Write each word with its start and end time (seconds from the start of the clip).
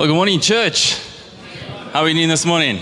Well, 0.00 0.06
good 0.06 0.14
morning, 0.14 0.40
church. 0.40 0.98
How 1.92 2.00
are 2.00 2.04
we 2.04 2.14
doing 2.14 2.30
this 2.30 2.46
morning? 2.46 2.80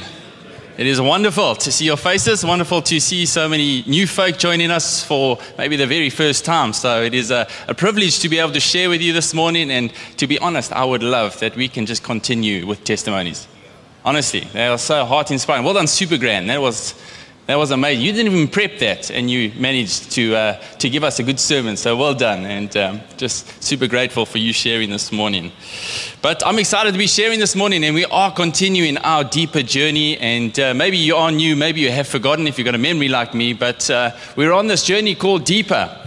It 0.77 0.87
is 0.87 1.01
wonderful 1.01 1.57
to 1.57 1.73
see 1.73 1.85
your 1.85 1.97
faces. 1.97 2.45
Wonderful 2.45 2.81
to 2.83 3.01
see 3.01 3.27
so 3.27 3.49
many 3.49 3.83
new 3.89 4.07
folk 4.07 4.39
joining 4.39 4.71
us 4.71 5.03
for 5.03 5.37
maybe 5.59 5.75
the 5.75 5.89
very 5.89 6.11
first 6.11 6.45
time. 6.45 6.73
So 6.73 7.03
it 7.03 7.15
is 7.15 7.33
a, 7.33 7.49
a, 7.67 7.75
privilege 7.75 8.21
to 8.21 8.29
be 8.29 8.39
able 8.39 8.53
to 8.53 8.61
share 8.61 8.89
with 8.89 9.03
you 9.03 9.13
this 9.13 9.35
morning. 9.35 9.69
And 9.69 9.93
to 10.19 10.29
be 10.29 10.39
honest, 10.39 10.73
I 10.73 10.85
would 10.85 11.03
love 11.03 11.37
that 11.41 11.57
we 11.57 11.67
can 11.67 11.87
just 11.87 12.05
continue 12.05 12.65
with 12.65 12.85
testimonies. 12.85 13.49
Honestly, 14.05 14.47
they 14.53 14.69
are 14.69 14.79
so 14.79 15.05
heart 15.05 15.33
inspiring. 15.33 15.65
Well 15.65 15.75
done, 15.75 15.89
Super 15.89 16.19
Grand. 16.19 16.49
That 16.49 16.61
was 16.61 16.95
that 17.49 17.57
was 17.57 17.71
amazing. 17.71 18.05
You 18.05 18.13
didn't 18.13 18.31
even 18.31 18.47
prep 18.47 18.79
that, 18.81 19.11
and 19.11 19.31
you 19.31 19.51
managed 19.57 20.13
to, 20.13 20.37
uh, 20.37 20.63
to 20.81 20.91
give 20.91 21.03
us 21.03 21.19
a 21.19 21.23
good 21.23 21.41
sermon. 21.41 21.79
So 21.79 21.97
well 21.97 22.13
done, 22.13 22.45
and 22.45 22.77
um, 22.77 23.01
just 23.17 23.63
super 23.63 23.87
grateful 23.87 24.27
for 24.27 24.37
you 24.37 24.53
sharing 24.53 24.91
this 24.91 25.11
morning. 25.11 25.51
But 26.21 26.43
I'm 26.45 26.59
excited 26.59 26.93
to 26.93 26.99
be 26.99 27.07
sharing 27.07 27.41
this 27.41 27.57
morning, 27.57 27.85
and 27.85 27.95
we 27.95 28.05
are 28.05 28.31
continuing 28.31 28.99
our 28.99 29.25
deeper 29.25 29.63
journey. 29.63 30.19
And 30.19 30.61
uh, 30.61 30.75
maybe 30.75 30.99
you 30.99 31.17
are 31.17 31.33
new, 31.33 31.57
maybe 31.57 31.81
you 31.81 31.91
have 31.91 32.07
forgotten 32.07 32.47
if 32.47 32.59
you've 32.59 32.67
got 32.67 32.75
a 32.75 32.79
memory 32.79 33.09
like 33.09 33.33
me, 33.33 33.55
but 33.55 33.89
uh, 33.89 34.11
we're 34.37 34.53
on 34.53 34.67
this 34.67 34.85
journey 34.85 35.15
called 35.15 35.45
Deeper. 35.45 35.98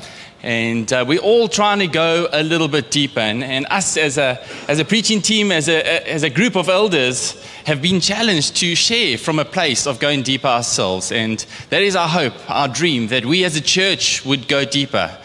And 0.44 0.92
uh, 0.92 1.06
we're 1.08 1.20
all 1.20 1.48
trying 1.48 1.80
to 1.80 1.88
go 1.88 2.28
a 2.32 2.42
little 2.42 2.68
bit 2.68 2.90
deeper. 2.90 3.20
And, 3.20 3.44
and 3.44 3.68
us 3.70 3.96
as 3.96 4.18
a, 4.18 4.44
as 4.68 4.80
a 4.80 4.86
preaching 4.86 5.22
team, 5.22 5.52
as 5.52 5.70
a, 5.70 6.10
as 6.10 6.24
a 6.24 6.30
group 6.30 6.56
of 6.56 6.68
elders, 6.68 7.42
have 7.66 7.82
been 7.82 8.00
challenged 8.00 8.56
to 8.58 8.76
share 8.76 9.18
from 9.18 9.38
a 9.38 9.46
place 9.46 9.86
of 9.86 10.00
going 10.00 10.24
deeper 10.24 10.48
ourselves. 10.48 11.12
And 11.12 11.46
that 11.70 11.84
is 11.84 11.96
our 11.96 12.08
hope, 12.08 12.34
our 12.50 12.68
dream, 12.68 13.08
that 13.08 13.26
we 13.26 13.44
as 13.44 13.56
a 13.56 13.62
church 13.62 14.26
would 14.26 14.48
go 14.48 14.66
deeper, 14.66 15.16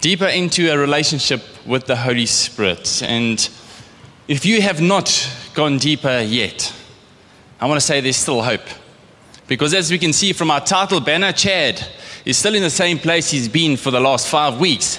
deeper 0.00 0.26
into 0.26 0.72
a 0.72 0.76
relationship 0.76 1.42
with 1.64 1.86
the 1.86 1.96
Holy 1.96 2.26
Spirit. 2.26 3.02
And 3.04 3.48
if 4.26 4.44
you 4.44 4.62
have 4.62 4.80
not 4.80 5.30
gone 5.54 5.78
deeper 5.78 6.20
yet, 6.20 6.74
I 7.60 7.66
want 7.66 7.80
to 7.80 7.86
say 7.86 8.00
there's 8.00 8.16
still 8.16 8.42
hope. 8.42 8.66
Because 9.46 9.74
as 9.74 9.90
we 9.90 9.98
can 9.98 10.12
see 10.12 10.32
from 10.32 10.50
our 10.50 10.60
title 10.60 11.00
banner, 11.00 11.30
Chad 11.30 11.86
is 12.24 12.38
still 12.38 12.54
in 12.54 12.62
the 12.62 12.70
same 12.70 12.98
place 12.98 13.30
he's 13.30 13.48
been 13.48 13.76
for 13.76 13.90
the 13.90 14.00
last 14.00 14.28
five 14.28 14.58
weeks. 14.58 14.98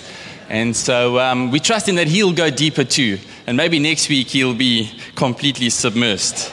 And 0.49 0.75
so 0.75 1.19
um, 1.19 1.49
we 1.49 1.59
trust 1.59 1.89
in 1.89 1.95
that 1.95 2.07
he'll 2.07 2.33
go 2.33 2.49
deeper 2.49 2.83
too. 2.83 3.17
And 3.47 3.57
maybe 3.57 3.79
next 3.79 4.09
week 4.09 4.27
he'll 4.27 4.53
be 4.53 4.91
completely 5.15 5.67
submersed. 5.67 6.49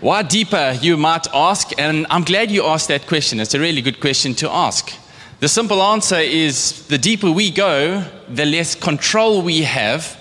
Why 0.00 0.22
deeper, 0.22 0.76
you 0.80 0.96
might 0.96 1.26
ask? 1.32 1.78
And 1.78 2.06
I'm 2.10 2.24
glad 2.24 2.50
you 2.50 2.64
asked 2.64 2.88
that 2.88 3.06
question. 3.06 3.38
It's 3.38 3.54
a 3.54 3.60
really 3.60 3.82
good 3.82 4.00
question 4.00 4.34
to 4.36 4.50
ask. 4.50 4.92
The 5.40 5.48
simple 5.48 5.82
answer 5.82 6.18
is 6.18 6.86
the 6.88 6.98
deeper 6.98 7.30
we 7.30 7.50
go, 7.50 8.04
the 8.28 8.46
less 8.46 8.74
control 8.74 9.42
we 9.42 9.62
have 9.62 10.18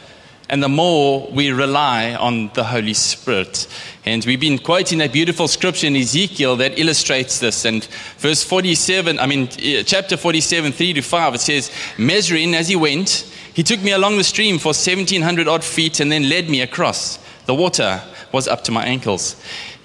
and 0.50 0.64
the 0.64 0.70
more 0.70 1.30
we 1.32 1.52
rely 1.52 2.16
on 2.16 2.50
the 2.56 2.64
Holy 2.64 2.94
Spirit. 2.94 3.68
And 4.10 4.26
we've 4.26 4.40
been 4.40 4.58
quoting 4.58 4.98
that 4.98 5.14
beautiful 5.14 5.48
scripture 5.48 5.86
in 5.86 5.96
Ezekiel 5.96 6.56
that 6.56 6.80
illustrates 6.80 7.38
this. 7.38 7.64
And 7.64 7.86
verse 8.18 8.44
47, 8.44 9.20
I 9.20 9.28
mean, 9.28 9.44
uh, 9.44 9.84
chapter 9.84 10.18
47, 10.18 10.72
3 10.72 10.94
to 10.94 11.02
5, 11.04 11.36
it 11.36 11.42
says, 11.42 11.72
Measuring 11.96 12.56
as 12.56 12.68
he 12.68 12.76
went, 12.76 13.32
he 13.54 13.62
took 13.62 13.80
me 13.84 13.92
along 13.92 14.18
the 14.18 14.24
stream 14.24 14.58
for 14.58 14.70
1700 14.70 15.48
odd 15.48 15.64
feet 15.64 16.00
and 16.00 16.12
then 16.12 16.28
led 16.28 16.50
me 16.50 16.62
across. 16.62 17.20
The 17.46 17.54
water 17.54 18.02
was 18.32 18.48
up 18.48 18.64
to 18.64 18.72
my 18.72 18.84
ankles. 18.84 19.36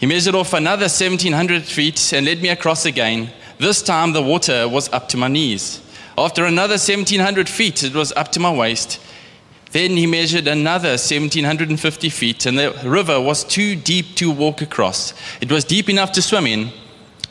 He 0.01 0.07
measured 0.07 0.35
off 0.35 0.55
another 0.55 0.85
1700 0.85 1.63
feet 1.65 2.13
and 2.15 2.25
led 2.25 2.41
me 2.41 2.49
across 2.49 2.87
again. 2.87 3.31
This 3.59 3.83
time 3.83 4.15
the 4.15 4.23
water 4.23 4.67
was 4.67 4.89
up 4.89 5.07
to 5.11 5.19
my 5.19 5.29
knees. 5.29 5.83
After 6.17 6.47
another 6.47 6.79
1700 6.79 7.47
feet, 7.47 7.83
it 7.83 7.95
was 7.95 8.11
up 8.13 8.33
to 8.33 8.41
my 8.41 8.51
waist. 8.51 8.99
Then 9.75 9.97
he 9.97 10.07
measured 10.07 10.47
another 10.47 10.91
1750 10.91 12.09
feet, 12.09 12.47
and 12.47 12.57
the 12.57 12.71
river 12.85 13.21
was 13.21 13.43
too 13.43 13.75
deep 13.75 14.15
to 14.15 14.31
walk 14.31 14.63
across. 14.63 15.13
It 15.41 15.51
was 15.51 15.65
deep 15.65 15.89
enough 15.89 16.13
to 16.13 16.23
swim 16.23 16.47
in, 16.47 16.71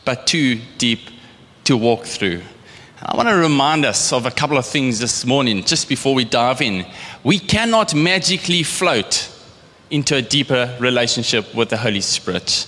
but 0.03 0.27
too 0.27 0.59
deep 0.77 0.99
to 1.63 1.77
walk 1.77 2.03
through. 2.03 2.41
I 3.01 3.15
want 3.15 3.29
to 3.29 3.35
remind 3.35 3.85
us 3.85 4.11
of 4.11 4.25
a 4.25 4.29
couple 4.29 4.57
of 4.57 4.65
things 4.65 4.99
this 4.99 5.25
morning, 5.25 5.63
just 5.63 5.87
before 5.87 6.13
we 6.13 6.25
dive 6.25 6.61
in. 6.61 6.85
We 7.23 7.39
cannot 7.39 7.95
magically 7.95 8.63
float 8.63 9.29
into 9.89 10.17
a 10.17 10.21
deeper 10.21 10.75
relationship 10.81 11.55
with 11.55 11.69
the 11.69 11.77
Holy 11.77 12.01
Spirit. 12.01 12.67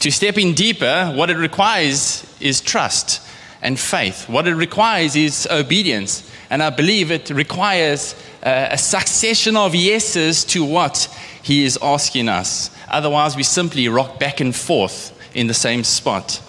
To 0.00 0.10
step 0.10 0.36
in 0.36 0.52
deeper, 0.52 1.12
what 1.14 1.30
it 1.30 1.36
requires 1.36 2.26
is 2.40 2.60
trust 2.60 3.24
and 3.62 3.78
faith. 3.78 4.28
What 4.28 4.48
it 4.48 4.56
requires 4.56 5.14
is 5.14 5.46
obedience. 5.48 6.28
And 6.50 6.60
I 6.60 6.70
believe 6.70 7.12
it 7.12 7.30
requires 7.30 8.16
a 8.42 8.78
succession 8.78 9.56
of 9.56 9.74
yeses 9.74 10.44
to 10.46 10.64
what 10.64 11.08
he 11.42 11.64
is 11.64 11.78
asking 11.80 12.28
us. 12.28 12.70
Otherwise, 12.88 13.36
we 13.36 13.42
simply 13.42 13.88
rock 13.88 14.18
back 14.18 14.40
and 14.40 14.54
forth 14.54 15.18
in 15.34 15.46
the 15.46 15.54
same 15.54 15.84
spot. 15.84 16.42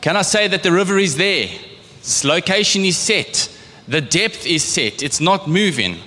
Can 0.00 0.16
I 0.16 0.22
say 0.22 0.48
that 0.48 0.62
the 0.62 0.72
river 0.72 0.98
is 0.98 1.16
there? 1.16 1.48
Its 1.98 2.24
location 2.24 2.84
is 2.84 2.96
set, 2.96 3.50
the 3.88 4.00
depth 4.00 4.46
is 4.46 4.62
set, 4.62 5.02
it's 5.02 5.20
not 5.20 5.48
moving. 5.48 5.98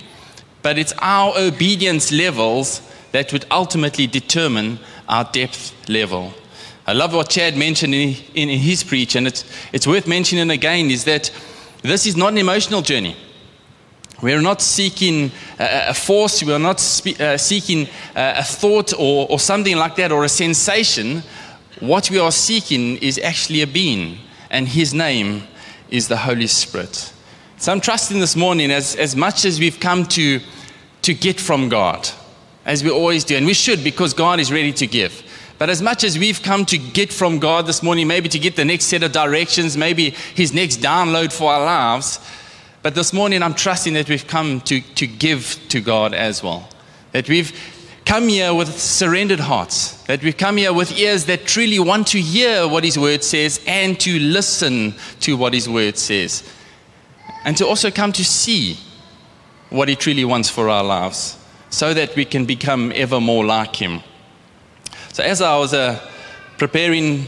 But 0.62 0.78
it's 0.78 0.92
our 0.98 1.32
obedience 1.38 2.12
levels 2.12 2.82
that 3.12 3.32
would 3.32 3.46
ultimately 3.50 4.06
determine 4.06 4.78
our 5.08 5.24
depth 5.24 5.74
level. 5.88 6.32
I 6.86 6.92
love 6.92 7.14
what 7.14 7.30
Chad 7.30 7.56
mentioned 7.56 7.94
in, 7.94 8.16
in, 8.34 8.48
in 8.48 8.58
his 8.58 8.82
preach, 8.82 9.14
and 9.14 9.26
it's, 9.26 9.44
it's 9.72 9.86
worth 9.86 10.06
mentioning 10.06 10.50
again 10.50 10.90
is 10.90 11.04
that 11.04 11.30
this 11.82 12.06
is 12.06 12.16
not 12.16 12.32
an 12.32 12.38
emotional 12.38 12.82
journey. 12.82 13.16
We 14.22 14.34
are 14.34 14.42
not 14.42 14.60
seeking 14.60 15.30
uh, 15.58 15.62
uh, 15.62 15.84
a 15.88 15.94
force, 15.94 16.42
we 16.42 16.52
are 16.52 16.58
not 16.58 16.76
uh, 16.76 17.38
seeking 17.38 17.86
uh, 18.14 18.34
a 18.36 18.44
thought 18.44 18.92
or, 18.92 19.26
or 19.30 19.38
something 19.38 19.76
like 19.76 19.96
that 19.96 20.12
or 20.12 20.24
a 20.24 20.28
sensation. 20.28 21.22
What 21.80 22.10
we 22.10 22.18
are 22.18 22.32
seeking 22.32 22.98
is 22.98 23.18
actually 23.18 23.62
a 23.62 23.66
being, 23.66 24.18
and 24.50 24.68
his 24.68 24.92
name 24.92 25.44
is 25.88 26.08
the 26.08 26.18
Holy 26.18 26.46
Spirit. 26.46 27.12
So 27.56 27.72
I'm 27.72 27.80
trusting 27.80 28.20
this 28.20 28.36
morning, 28.36 28.70
as, 28.70 28.94
as 28.96 29.16
much 29.16 29.44
as 29.44 29.58
we've 29.58 29.80
come 29.80 30.04
to, 30.06 30.40
to 31.02 31.14
get 31.14 31.40
from 31.40 31.70
God, 31.70 32.08
as 32.66 32.84
we 32.84 32.90
always 32.90 33.24
do, 33.24 33.36
and 33.36 33.46
we 33.46 33.54
should 33.54 33.82
because 33.82 34.12
God 34.12 34.38
is 34.38 34.52
ready 34.52 34.72
to 34.74 34.86
give. 34.86 35.22
But 35.58 35.68
as 35.68 35.82
much 35.82 36.04
as 36.04 36.18
we've 36.18 36.42
come 36.42 36.64
to 36.66 36.78
get 36.78 37.12
from 37.12 37.38
God 37.38 37.66
this 37.66 37.82
morning, 37.82 38.06
maybe 38.06 38.28
to 38.30 38.38
get 38.38 38.56
the 38.56 38.64
next 38.64 38.86
set 38.86 39.02
of 39.02 39.12
directions, 39.12 39.76
maybe 39.76 40.10
His 40.34 40.54
next 40.54 40.80
download 40.80 41.32
for 41.32 41.52
our 41.52 41.64
lives, 41.64 42.18
but 42.82 42.94
this 42.94 43.12
morning, 43.12 43.42
I'm 43.42 43.54
trusting 43.54 43.92
that 43.94 44.08
we've 44.08 44.26
come 44.26 44.60
to, 44.62 44.80
to 44.80 45.06
give 45.06 45.58
to 45.68 45.80
God 45.80 46.14
as 46.14 46.42
well. 46.42 46.66
That 47.12 47.28
we've 47.28 47.52
come 48.06 48.28
here 48.28 48.54
with 48.54 48.80
surrendered 48.80 49.40
hearts. 49.40 50.02
That 50.04 50.22
we've 50.22 50.36
come 50.36 50.56
here 50.56 50.72
with 50.72 50.96
ears 50.98 51.26
that 51.26 51.44
truly 51.44 51.78
want 51.78 52.06
to 52.08 52.20
hear 52.20 52.66
what 52.66 52.84
His 52.84 52.98
word 52.98 53.22
says 53.22 53.62
and 53.66 54.00
to 54.00 54.18
listen 54.18 54.94
to 55.20 55.36
what 55.36 55.52
His 55.52 55.68
word 55.68 55.98
says. 55.98 56.42
And 57.44 57.54
to 57.58 57.66
also 57.66 57.90
come 57.90 58.12
to 58.12 58.24
see 58.24 58.78
what 59.68 59.88
He 59.88 59.94
truly 59.94 60.24
wants 60.24 60.48
for 60.48 60.70
our 60.70 60.82
lives 60.82 61.36
so 61.68 61.92
that 61.92 62.16
we 62.16 62.24
can 62.24 62.46
become 62.46 62.92
ever 62.94 63.20
more 63.20 63.44
like 63.44 63.76
Him. 63.76 64.00
So, 65.12 65.22
as 65.22 65.42
I 65.42 65.58
was 65.58 65.74
uh, 65.74 66.00
preparing 66.56 67.26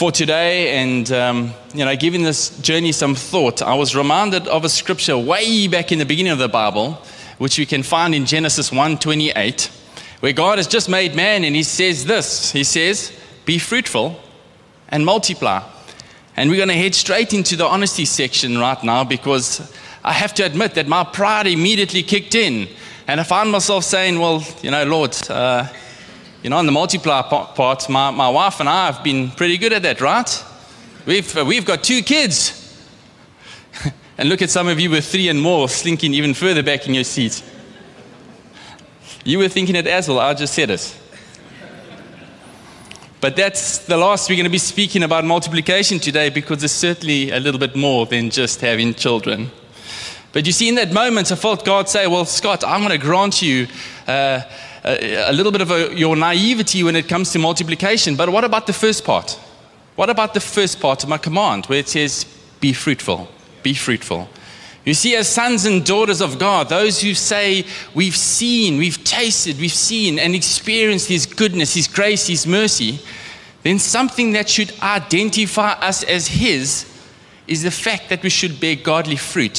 for 0.00 0.10
today 0.10 0.80
and 0.80 1.12
um, 1.12 1.52
you 1.74 1.84
know 1.84 1.94
giving 1.94 2.22
this 2.22 2.58
journey 2.60 2.90
some 2.90 3.14
thought. 3.14 3.60
I 3.60 3.74
was 3.74 3.94
reminded 3.94 4.48
of 4.48 4.64
a 4.64 4.68
scripture 4.70 5.18
way 5.18 5.68
back 5.68 5.92
in 5.92 5.98
the 5.98 6.06
beginning 6.06 6.32
of 6.32 6.38
the 6.38 6.48
bible 6.48 6.92
which 7.36 7.58
we 7.58 7.66
can 7.66 7.82
find 7.82 8.14
in 8.14 8.24
genesis 8.24 8.70
1.28 8.70 9.68
where 10.20 10.32
god 10.32 10.56
has 10.56 10.66
just 10.66 10.88
made 10.88 11.14
man 11.14 11.44
and 11.44 11.54
he 11.54 11.62
says 11.62 12.06
this. 12.06 12.50
He 12.50 12.64
says 12.64 13.12
be 13.44 13.58
fruitful 13.58 14.18
and 14.88 15.04
multiply. 15.04 15.62
And 16.34 16.48
we're 16.48 16.56
going 16.56 16.70
to 16.70 16.82
head 16.82 16.94
straight 16.94 17.34
into 17.34 17.54
the 17.54 17.66
honesty 17.66 18.06
section 18.06 18.56
right 18.56 18.82
now 18.82 19.04
because 19.04 19.70
i 20.02 20.12
have 20.12 20.32
to 20.32 20.44
admit 20.44 20.76
that 20.76 20.88
my 20.88 21.04
pride 21.04 21.46
immediately 21.46 22.02
kicked 22.02 22.34
in. 22.34 22.68
And 23.06 23.20
i 23.20 23.22
found 23.22 23.52
myself 23.52 23.84
saying 23.84 24.18
well 24.18 24.42
you 24.62 24.70
know 24.70 24.82
lord 24.84 25.14
uh, 25.28 25.68
you 26.42 26.48
know, 26.48 26.56
on 26.56 26.66
the 26.66 26.72
multiplier 26.72 27.22
part, 27.22 27.88
my, 27.90 28.10
my 28.10 28.28
wife 28.28 28.60
and 28.60 28.68
I 28.68 28.86
have 28.86 29.04
been 29.04 29.30
pretty 29.30 29.58
good 29.58 29.72
at 29.72 29.82
that, 29.82 30.00
right? 30.00 30.44
We've, 31.04 31.36
uh, 31.36 31.44
we've 31.44 31.66
got 31.66 31.84
two 31.84 32.02
kids. 32.02 32.56
and 34.18 34.28
look 34.28 34.40
at 34.40 34.48
some 34.48 34.66
of 34.66 34.80
you 34.80 34.90
with 34.90 35.04
three 35.04 35.28
and 35.28 35.40
more 35.40 35.68
slinking 35.68 36.14
even 36.14 36.32
further 36.32 36.62
back 36.62 36.88
in 36.88 36.94
your 36.94 37.04
seats. 37.04 37.42
You 39.24 39.38
were 39.38 39.48
thinking 39.48 39.76
it 39.76 39.86
as 39.86 40.08
well, 40.08 40.18
I 40.18 40.32
just 40.32 40.54
said 40.54 40.70
it. 40.70 40.96
But 43.20 43.36
that's 43.36 43.78
the 43.80 43.98
last 43.98 44.30
we're 44.30 44.36
going 44.36 44.44
to 44.44 44.50
be 44.50 44.56
speaking 44.56 45.02
about 45.02 45.26
multiplication 45.26 45.98
today 45.98 46.30
because 46.30 46.64
it's 46.64 46.72
certainly 46.72 47.30
a 47.30 47.38
little 47.38 47.60
bit 47.60 47.76
more 47.76 48.06
than 48.06 48.30
just 48.30 48.62
having 48.62 48.94
children. 48.94 49.50
But 50.32 50.46
you 50.46 50.52
see, 50.52 50.70
in 50.70 50.76
that 50.76 50.90
moment, 50.92 51.30
I 51.30 51.34
felt 51.34 51.66
God 51.66 51.86
say, 51.86 52.06
Well, 52.06 52.24
Scott, 52.24 52.64
I'm 52.64 52.80
going 52.80 52.98
to 52.98 53.04
grant 53.04 53.42
you. 53.42 53.66
Uh, 54.06 54.40
a, 54.84 55.32
little 55.32 55.52
bit 55.52 55.60
of 55.60 55.70
a, 55.70 55.94
your 55.94 56.16
naivety 56.16 56.82
when 56.82 56.96
it 56.96 57.08
comes 57.08 57.32
to 57.32 57.38
multiplication. 57.38 58.16
But 58.16 58.30
what 58.30 58.44
about 58.44 58.66
the 58.66 58.72
first 58.72 59.04
part? 59.04 59.38
What 59.96 60.10
about 60.10 60.34
the 60.34 60.40
first 60.40 60.80
part 60.80 61.02
of 61.02 61.08
my 61.08 61.18
command 61.18 61.66
where 61.66 61.78
it 61.78 61.88
says, 61.88 62.24
be 62.60 62.72
fruitful, 62.72 63.28
be 63.62 63.74
fruitful? 63.74 64.28
You 64.84 64.94
see, 64.94 65.14
as 65.14 65.28
sons 65.28 65.66
and 65.66 65.84
daughters 65.84 66.22
of 66.22 66.38
God, 66.38 66.70
those 66.70 67.02
who 67.02 67.12
say, 67.12 67.66
We've 67.94 68.16
seen, 68.16 68.78
we've 68.78 69.04
tasted, 69.04 69.58
we've 69.58 69.70
seen 69.70 70.18
and 70.18 70.34
experienced 70.34 71.08
His 71.08 71.26
goodness, 71.26 71.74
His 71.74 71.86
grace, 71.86 72.26
His 72.26 72.46
mercy, 72.46 73.00
then 73.62 73.78
something 73.78 74.32
that 74.32 74.48
should 74.48 74.72
identify 74.80 75.72
us 75.72 76.02
as 76.04 76.28
His 76.28 76.86
is 77.46 77.62
the 77.62 77.70
fact 77.70 78.08
that 78.08 78.22
we 78.22 78.30
should 78.30 78.58
bear 78.58 78.76
godly 78.76 79.16
fruit 79.16 79.58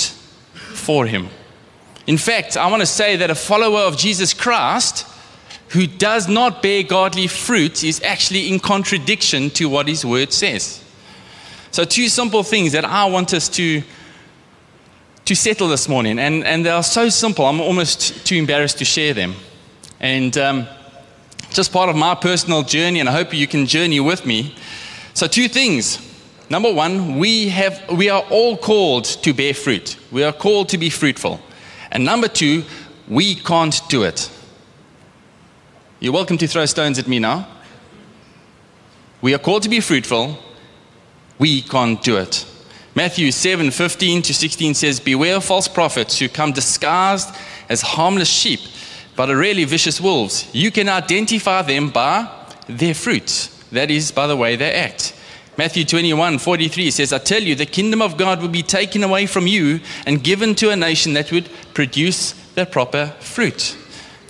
for 0.73 1.05
Him. 1.05 1.29
In 2.07 2.17
fact, 2.17 2.57
I 2.57 2.69
want 2.71 2.81
to 2.81 2.87
say 2.87 3.15
that 3.17 3.29
a 3.29 3.35
follower 3.35 3.81
of 3.81 3.97
Jesus 3.97 4.33
Christ 4.33 5.05
who 5.71 5.87
does 5.87 6.27
not 6.27 6.61
bear 6.61 6.83
godly 6.83 7.27
fruit 7.27 7.83
is 7.83 8.01
actually 8.03 8.49
in 8.49 8.59
contradiction 8.59 9.49
to 9.51 9.69
what 9.69 9.87
His 9.87 10.05
word 10.05 10.33
says. 10.33 10.83
So, 11.71 11.85
two 11.85 12.09
simple 12.09 12.43
things 12.43 12.73
that 12.73 12.83
I 12.83 13.05
want 13.05 13.33
us 13.33 13.47
to, 13.49 13.81
to 15.23 15.35
settle 15.35 15.69
this 15.69 15.87
morning, 15.87 16.19
and, 16.19 16.43
and 16.43 16.65
they 16.65 16.69
are 16.69 16.83
so 16.83 17.07
simple, 17.07 17.45
I'm 17.45 17.61
almost 17.61 18.25
too 18.27 18.35
embarrassed 18.35 18.79
to 18.79 18.85
share 18.85 19.13
them. 19.13 19.33
And 20.01 20.37
um, 20.37 20.67
just 21.51 21.71
part 21.71 21.89
of 21.89 21.95
my 21.95 22.15
personal 22.15 22.63
journey, 22.63 22.99
and 22.99 23.07
I 23.07 23.13
hope 23.13 23.33
you 23.33 23.47
can 23.47 23.65
journey 23.65 24.01
with 24.01 24.25
me. 24.25 24.53
So, 25.13 25.27
two 25.27 25.47
things. 25.47 26.07
Number 26.49 26.73
one, 26.73 27.17
we, 27.17 27.47
have, 27.47 27.81
we 27.89 28.09
are 28.09 28.23
all 28.29 28.57
called 28.57 29.05
to 29.05 29.33
bear 29.33 29.53
fruit, 29.53 29.95
we 30.11 30.21
are 30.25 30.33
called 30.33 30.67
to 30.69 30.77
be 30.77 30.89
fruitful. 30.89 31.39
And 31.91 32.03
number 32.03 32.27
two, 32.27 32.65
we 33.07 33.35
can't 33.35 33.81
do 33.87 34.03
it. 34.03 34.29
You're 36.01 36.13
welcome 36.13 36.39
to 36.39 36.47
throw 36.47 36.65
stones 36.65 36.97
at 36.97 37.07
me 37.07 37.19
now. 37.19 37.47
We 39.21 39.35
are 39.35 39.37
called 39.37 39.61
to 39.61 39.69
be 39.69 39.81
fruitful, 39.81 40.35
we 41.37 41.61
can't 41.61 42.01
do 42.01 42.17
it. 42.17 42.43
Matthew 42.95 43.31
7 43.31 43.69
15 43.69 44.23
to 44.23 44.33
16 44.33 44.73
says, 44.73 44.99
Beware 44.99 45.35
of 45.35 45.45
false 45.45 45.67
prophets 45.67 46.17
who 46.17 46.27
come 46.27 46.53
disguised 46.53 47.29
as 47.69 47.83
harmless 47.83 48.29
sheep, 48.29 48.61
but 49.15 49.29
are 49.29 49.37
really 49.37 49.63
vicious 49.63 50.01
wolves. 50.01 50.49
You 50.55 50.71
can 50.71 50.89
identify 50.89 51.61
them 51.61 51.91
by 51.91 52.27
their 52.65 52.95
fruits. 52.95 53.49
That 53.71 53.91
is, 53.91 54.11
by 54.11 54.25
the 54.25 54.35
way 54.35 54.55
they 54.55 54.73
act. 54.73 55.15
Matthew 55.55 55.85
21 55.85 56.39
43 56.39 56.89
says, 56.89 57.13
I 57.13 57.19
tell 57.19 57.43
you, 57.43 57.53
the 57.53 57.67
kingdom 57.67 58.01
of 58.01 58.17
God 58.17 58.41
will 58.41 58.49
be 58.49 58.63
taken 58.63 59.03
away 59.03 59.27
from 59.27 59.45
you 59.45 59.81
and 60.07 60.23
given 60.23 60.55
to 60.55 60.71
a 60.71 60.75
nation 60.75 61.13
that 61.13 61.31
would 61.31 61.47
produce 61.75 62.31
the 62.55 62.65
proper 62.65 63.13
fruit. 63.19 63.77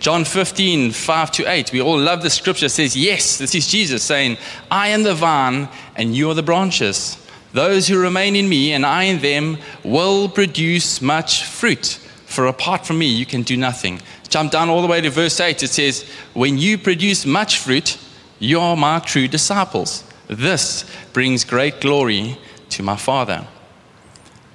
John 0.01 0.25
15, 0.25 0.93
5 0.93 1.31
to 1.33 1.47
8. 1.47 1.71
We 1.71 1.79
all 1.79 1.99
love 1.99 2.23
the 2.23 2.31
scripture. 2.31 2.69
Says, 2.69 2.97
Yes, 2.97 3.37
this 3.37 3.53
is 3.53 3.67
Jesus 3.67 4.01
saying, 4.01 4.37
I 4.71 4.87
am 4.87 5.03
the 5.03 5.13
vine 5.13 5.69
and 5.95 6.15
you 6.15 6.31
are 6.31 6.33
the 6.33 6.41
branches. 6.41 7.23
Those 7.53 7.87
who 7.87 8.01
remain 8.01 8.35
in 8.35 8.49
me 8.49 8.73
and 8.73 8.83
I 8.83 9.03
in 9.03 9.21
them 9.21 9.59
will 9.83 10.27
produce 10.27 11.03
much 11.03 11.45
fruit. 11.45 11.99
For 12.25 12.47
apart 12.47 12.83
from 12.83 12.97
me, 12.97 13.05
you 13.05 13.27
can 13.27 13.43
do 13.43 13.55
nothing. 13.55 14.01
Jump 14.27 14.51
down 14.51 14.69
all 14.69 14.81
the 14.81 14.87
way 14.87 15.01
to 15.01 15.11
verse 15.11 15.39
8. 15.39 15.61
It 15.61 15.67
says, 15.67 16.03
When 16.33 16.57
you 16.57 16.79
produce 16.79 17.23
much 17.23 17.59
fruit, 17.59 17.99
you 18.39 18.59
are 18.59 18.75
my 18.75 18.97
true 18.97 19.27
disciples. 19.27 20.03
This 20.25 20.83
brings 21.13 21.43
great 21.43 21.79
glory 21.79 22.39
to 22.69 22.81
my 22.81 22.95
Father. 22.95 23.45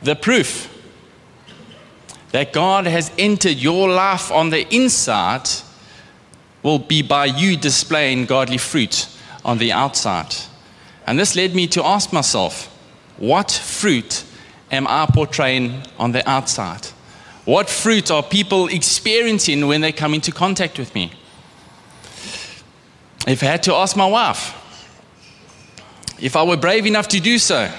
The 0.03 0.17
proof 0.17 0.76
that 2.33 2.53
God 2.53 2.87
has 2.87 3.11
entered 3.19 3.57
your 3.57 3.89
life 3.89 4.31
on 4.31 4.51
the 4.51 4.67
inside 4.75 5.49
will 6.63 6.79
be 6.79 7.03
by 7.03 7.27
you 7.27 7.57
displaying 7.57 8.27
godly 8.27 8.59
fruit 8.59 9.09
on 9.45 9.59
the 9.59 9.73
outside. 9.73 10.35
And 11.07 11.19
this 11.19 11.37
led 11.37 11.55
me 11.55 11.67
to 11.69 11.85
ask 11.85 12.13
myself, 12.13 12.67
what 13.19 13.51
fruit 13.51 14.25
am 14.71 14.87
I 14.89 15.07
portraying 15.07 15.83
on 15.99 16.13
the 16.13 16.29
outside? 16.29 16.87
What 17.45 17.71
fruit 17.71 18.11
are 18.11 18.23
people 18.23 18.67
experiencing 18.67 19.69
when 19.69 19.81
they 19.81 19.93
come 19.93 20.15
into 20.15 20.33
contact 20.33 20.79
with 20.79 20.93
me? 20.95 21.13
If 23.27 23.43
I 23.43 23.47
had 23.47 23.63
to 23.65 23.75
ask 23.75 23.97
my 23.97 24.07
wife, 24.07 24.53
if 26.21 26.35
I 26.35 26.43
were 26.43 26.57
brave 26.57 26.87
enough 26.87 27.07
to 27.09 27.21
do 27.21 27.39
so, 27.39 27.71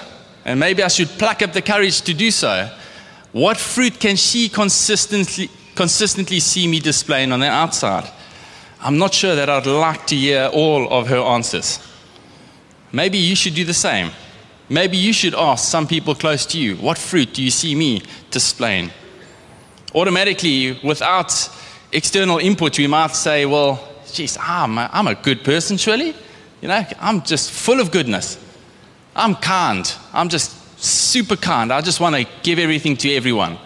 and 0.44 0.58
maybe 0.58 0.82
I 0.82 0.88
should 0.88 1.08
pluck 1.08 1.42
up 1.42 1.52
the 1.52 1.60
courage 1.60 2.00
to 2.02 2.14
do 2.14 2.30
so, 2.30 2.74
what 3.32 3.56
fruit 3.56 4.00
can 4.00 4.16
she 4.16 4.48
consistently, 4.48 5.50
consistently 5.74 6.40
see 6.40 6.66
me 6.66 6.80
displaying 6.80 7.32
on 7.32 7.40
the 7.40 7.48
outside? 7.48 8.10
I'm 8.80 8.98
not 8.98 9.12
sure 9.12 9.34
that 9.34 9.50
I'd 9.50 9.66
like 9.66 10.06
to 10.08 10.16
hear 10.16 10.50
all 10.52 10.88
of 10.92 11.08
her 11.08 11.18
answers. 11.18 11.80
Maybe 12.92 13.18
you 13.18 13.34
should 13.36 13.54
do 13.54 13.64
the 13.64 13.74
same. 13.74 14.10
Maybe 14.68 14.96
you 14.96 15.12
should 15.12 15.34
ask 15.34 15.68
some 15.68 15.86
people 15.86 16.14
close 16.14 16.46
to 16.46 16.58
you, 16.58 16.76
what 16.76 16.98
fruit 16.98 17.34
do 17.34 17.42
you 17.42 17.50
see 17.50 17.74
me 17.74 18.02
displaying? 18.30 18.90
Automatically, 19.94 20.78
without 20.84 21.32
external 21.92 22.38
input, 22.38 22.78
we 22.78 22.86
might 22.86 23.14
say, 23.14 23.46
well, 23.46 23.82
geez, 24.12 24.36
I'm 24.40 24.78
a, 24.78 24.90
I'm 24.92 25.06
a 25.06 25.14
good 25.14 25.42
person, 25.42 25.76
surely. 25.76 26.14
You 26.60 26.68
know, 26.68 26.84
I'm 27.00 27.22
just 27.22 27.50
full 27.50 27.80
of 27.80 27.90
goodness. 27.90 28.38
I'm 29.16 29.34
kind. 29.34 29.90
I'm 30.12 30.28
just 30.28 30.54
super 30.78 31.36
kind. 31.36 31.72
I 31.72 31.80
just 31.80 32.00
want 32.00 32.16
to 32.16 32.26
give 32.42 32.58
everything 32.58 32.96
to 32.98 33.14
everyone. 33.14 33.58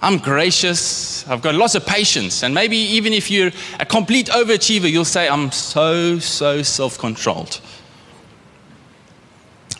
I'm 0.00 0.18
gracious. 0.18 1.26
I've 1.28 1.42
got 1.42 1.54
lots 1.54 1.76
of 1.76 1.86
patience. 1.86 2.42
And 2.42 2.52
maybe 2.52 2.76
even 2.76 3.12
if 3.12 3.30
you're 3.30 3.52
a 3.78 3.86
complete 3.86 4.26
overachiever, 4.26 4.90
you'll 4.90 5.04
say, 5.04 5.28
I'm 5.28 5.52
so, 5.52 6.18
so 6.18 6.62
self 6.62 6.98
controlled. 6.98 7.60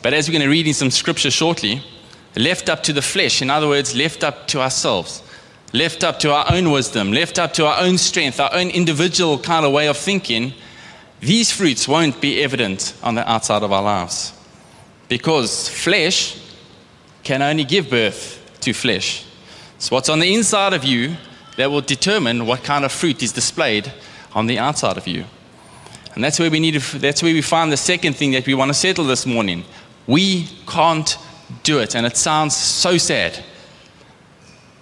But 0.01 0.15
as 0.15 0.29
we're 0.29 0.33
going 0.33 0.43
to 0.43 0.49
read 0.49 0.67
in 0.67 0.75
some 0.75 0.91
scripture 0.91 1.31
shortly, 1.31 1.83
left 2.37 2.69
up 2.69 2.83
to 2.85 2.93
the 2.93 3.03
flesh, 3.03 3.43
in 3.43 3.51
other 3.51 3.69
words, 3.69 3.97
left 3.97 4.23
up 4.23 4.47
to 4.49 4.61
ourselves, 4.61 5.23
left 5.73 6.05
up 6.05 6.19
to 6.21 6.33
our 6.33 6.47
own 6.53 6.71
wisdom, 6.71 7.13
left 7.13 7.39
up 7.39 7.53
to 7.55 7.67
our 7.67 7.81
own 7.81 7.99
strength, 7.99 8.39
our 8.41 8.53
own 8.53 8.71
individual 8.71 9.39
kind 9.39 9.67
of 9.67 9.73
way 9.73 9.89
of 9.89 9.97
thinking, 9.97 10.55
these 11.21 11.53
fruits 11.53 11.87
won't 11.87 12.21
be 12.21 12.43
evident 12.43 12.95
on 13.03 13.15
the 13.15 13.29
outside 13.31 13.63
of 13.63 13.71
our 13.71 13.83
lives. 13.83 14.33
Because 15.09 15.69
flesh 15.69 16.37
can 17.23 17.43
only 17.43 17.65
give 17.65 17.91
birth 17.91 18.41
to 18.61 18.73
flesh. 18.73 19.25
So, 19.79 19.95
what's 19.95 20.09
on 20.09 20.21
the 20.21 20.35
inside 20.35 20.73
of 20.73 20.85
you 20.85 21.17
that 21.57 21.71
will 21.71 21.81
determine 21.81 22.47
what 22.47 22.63
kind 22.63 22.85
of 22.85 22.93
fruit 22.93 23.23
is 23.23 23.33
displayed 23.33 23.93
on 24.35 24.47
the 24.47 24.59
outside 24.59 24.97
of 24.97 25.07
you. 25.07 25.25
And 26.15 26.23
that's 26.23 26.39
where 26.39 26.51
we 26.51 26.61
need 26.61 26.81
to, 26.81 26.99
that's 26.99 27.23
where 27.23 27.33
we 27.33 27.43
find 27.43 27.73
the 27.73 27.77
second 27.77 28.17
thing 28.17 28.33
that 28.33 28.47
we 28.47 28.55
want 28.55 28.69
to 28.71 28.75
settle 28.75 29.05
this 29.05 29.27
morning. 29.27 29.65
We 30.07 30.49
can't 30.67 31.17
do 31.63 31.79
it. 31.79 31.95
And 31.95 32.07
it 32.07 32.17
sounds 32.17 32.57
so 32.57 32.99
sad. 32.99 33.43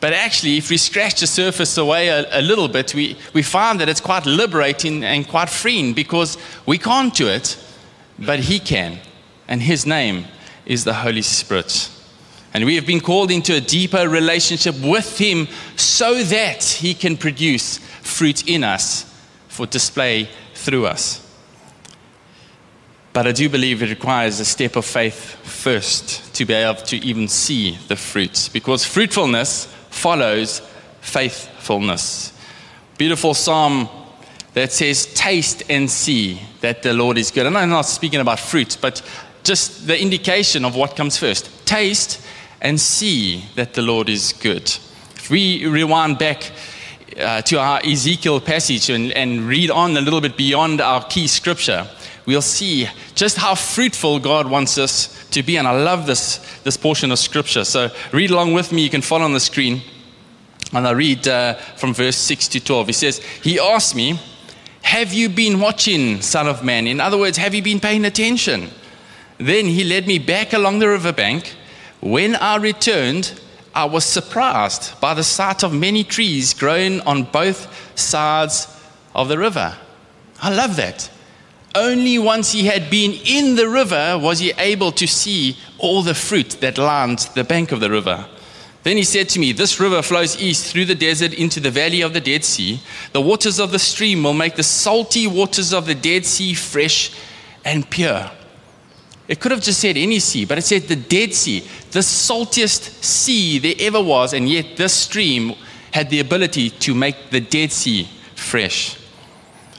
But 0.00 0.12
actually, 0.12 0.56
if 0.56 0.70
we 0.70 0.76
scratch 0.76 1.20
the 1.20 1.26
surface 1.26 1.76
away 1.76 2.08
a, 2.08 2.40
a, 2.40 2.40
little 2.40 2.68
bit, 2.68 2.94
we, 2.94 3.18
we 3.34 3.42
find 3.42 3.78
that 3.80 3.88
it's 3.88 4.00
quite 4.00 4.24
liberating 4.24 5.04
and 5.04 5.28
quite 5.28 5.50
freeing 5.50 5.92
because 5.92 6.38
we 6.64 6.78
can't 6.78 7.14
do 7.14 7.28
it, 7.28 7.62
but 8.18 8.40
He 8.40 8.58
can. 8.58 8.98
And 9.46 9.62
His 9.62 9.84
name 9.84 10.24
is 10.64 10.84
the 10.84 10.94
Holy 10.94 11.22
Spirit. 11.22 11.90
And 12.52 12.64
we 12.64 12.74
have 12.74 12.86
been 12.86 13.00
called 13.00 13.30
into 13.30 13.54
a 13.54 13.60
deeper 13.60 14.08
relationship 14.08 14.74
with 14.80 15.18
Him 15.18 15.48
so 15.76 16.22
that 16.22 16.64
He 16.64 16.94
can 16.94 17.16
produce 17.16 17.78
fruit 17.78 18.48
in 18.48 18.64
us 18.64 19.04
for 19.48 19.66
display 19.66 20.28
through 20.54 20.86
us. 20.86 21.26
But 23.12 23.26
I 23.26 23.32
do 23.32 23.48
believe 23.48 23.82
it 23.82 23.90
requires 23.90 24.38
a 24.38 24.44
step 24.44 24.76
of 24.76 24.84
faith 24.84 25.14
first 25.44 26.32
to 26.34 26.44
be 26.44 26.54
able 26.54 26.80
to 26.82 26.96
even 26.98 27.26
see 27.28 27.76
the 27.88 27.96
fruits 27.96 28.48
because 28.48 28.84
fruitfulness 28.84 29.66
follows 29.90 30.62
faithfulness. 31.00 32.32
Beautiful 32.98 33.34
psalm 33.34 33.88
that 34.54 34.70
says, 34.72 35.06
Taste 35.14 35.64
and 35.68 35.90
see 35.90 36.40
that 36.60 36.82
the 36.82 36.92
Lord 36.92 37.18
is 37.18 37.30
good. 37.30 37.46
And 37.46 37.58
I'm 37.58 37.70
not 37.70 37.86
speaking 37.86 38.20
about 38.20 38.38
fruit, 38.38 38.76
but 38.80 39.02
just 39.42 39.86
the 39.86 40.00
indication 40.00 40.64
of 40.64 40.76
what 40.76 40.96
comes 40.96 41.16
first. 41.16 41.66
Taste 41.66 42.24
and 42.60 42.80
see 42.80 43.44
that 43.56 43.74
the 43.74 43.82
Lord 43.82 44.08
is 44.08 44.32
good. 44.32 44.64
If 45.16 45.30
we 45.30 45.66
rewind 45.66 46.18
back 46.18 46.50
uh, 47.18 47.42
to 47.42 47.58
our 47.58 47.80
Ezekiel 47.84 48.40
passage 48.40 48.90
and, 48.90 49.12
and 49.12 49.42
read 49.42 49.70
on 49.70 49.96
a 49.96 50.00
little 50.00 50.20
bit 50.20 50.36
beyond 50.36 50.80
our 50.80 51.04
key 51.04 51.26
scripture, 51.26 51.86
we'll 52.26 52.42
see 52.42 52.88
just 53.14 53.36
how 53.36 53.54
fruitful 53.54 54.18
God 54.18 54.48
wants 54.48 54.78
us 54.78 55.28
to 55.30 55.42
be. 55.42 55.56
And 55.56 55.66
I 55.66 55.82
love 55.82 56.06
this, 56.06 56.38
this 56.62 56.76
portion 56.76 57.10
of 57.10 57.18
scripture. 57.18 57.64
So 57.64 57.90
read 58.12 58.30
along 58.30 58.54
with 58.54 58.72
me. 58.72 58.82
You 58.82 58.90
can 58.90 59.02
follow 59.02 59.24
on 59.24 59.32
the 59.32 59.40
screen. 59.40 59.82
And 60.72 60.86
I 60.86 60.92
read 60.92 61.26
uh, 61.26 61.54
from 61.76 61.94
verse 61.94 62.16
6 62.16 62.48
to 62.48 62.60
12. 62.60 62.86
He 62.86 62.92
says, 62.92 63.18
He 63.42 63.58
asked 63.58 63.96
me, 63.96 64.20
Have 64.82 65.12
you 65.12 65.28
been 65.28 65.60
watching, 65.60 66.20
Son 66.20 66.46
of 66.46 66.62
Man? 66.62 66.86
In 66.86 67.00
other 67.00 67.18
words, 67.18 67.38
have 67.38 67.54
you 67.54 67.62
been 67.62 67.80
paying 67.80 68.04
attention? 68.04 68.70
Then 69.38 69.66
he 69.66 69.84
led 69.84 70.06
me 70.06 70.18
back 70.18 70.52
along 70.52 70.78
the 70.78 70.88
riverbank. 70.88 71.56
When 72.00 72.34
I 72.36 72.56
returned, 72.56 73.38
I 73.74 73.84
was 73.84 74.04
surprised 74.04 74.98
by 75.00 75.14
the 75.14 75.24
sight 75.24 75.62
of 75.62 75.72
many 75.72 76.02
trees 76.02 76.54
growing 76.54 77.00
on 77.02 77.24
both 77.24 77.98
sides 77.98 78.66
of 79.14 79.28
the 79.28 79.38
river. 79.38 79.76
I 80.42 80.50
love 80.54 80.76
that. 80.76 81.10
Only 81.74 82.18
once 82.18 82.52
he 82.52 82.64
had 82.64 82.90
been 82.90 83.12
in 83.24 83.54
the 83.54 83.68
river 83.68 84.18
was 84.20 84.40
he 84.40 84.52
able 84.58 84.90
to 84.92 85.06
see 85.06 85.56
all 85.78 86.02
the 86.02 86.14
fruit 86.14 86.56
that 86.60 86.78
lined 86.78 87.30
the 87.34 87.44
bank 87.44 87.70
of 87.70 87.80
the 87.80 87.90
river. 87.90 88.26
Then 88.82 88.96
he 88.96 89.04
said 89.04 89.28
to 89.30 89.38
me, 89.38 89.52
This 89.52 89.78
river 89.78 90.02
flows 90.02 90.40
east 90.40 90.72
through 90.72 90.86
the 90.86 90.94
desert 90.94 91.34
into 91.34 91.60
the 91.60 91.70
valley 91.70 92.00
of 92.00 92.14
the 92.14 92.20
Dead 92.20 92.44
Sea. 92.44 92.80
The 93.12 93.20
waters 93.20 93.60
of 93.60 93.72
the 93.72 93.78
stream 93.78 94.22
will 94.24 94.34
make 94.34 94.56
the 94.56 94.62
salty 94.62 95.26
waters 95.26 95.72
of 95.72 95.86
the 95.86 95.94
Dead 95.94 96.24
Sea 96.24 96.54
fresh 96.54 97.12
and 97.64 97.88
pure. 97.88 98.30
It 99.30 99.38
could 99.38 99.52
have 99.52 99.62
just 99.62 99.80
said 99.80 99.96
any 99.96 100.18
sea, 100.18 100.44
but 100.44 100.58
it 100.58 100.62
said 100.62 100.82
the 100.82 100.96
Dead 100.96 101.32
Sea, 101.32 101.60
the 101.92 102.02
saltiest 102.02 103.04
sea 103.04 103.60
there 103.60 103.76
ever 103.78 104.02
was, 104.02 104.32
and 104.32 104.48
yet 104.48 104.76
this 104.76 104.92
stream 104.92 105.54
had 105.92 106.10
the 106.10 106.18
ability 106.18 106.70
to 106.70 106.96
make 106.96 107.30
the 107.30 107.40
Dead 107.40 107.70
Sea 107.70 108.08
fresh. 108.34 108.98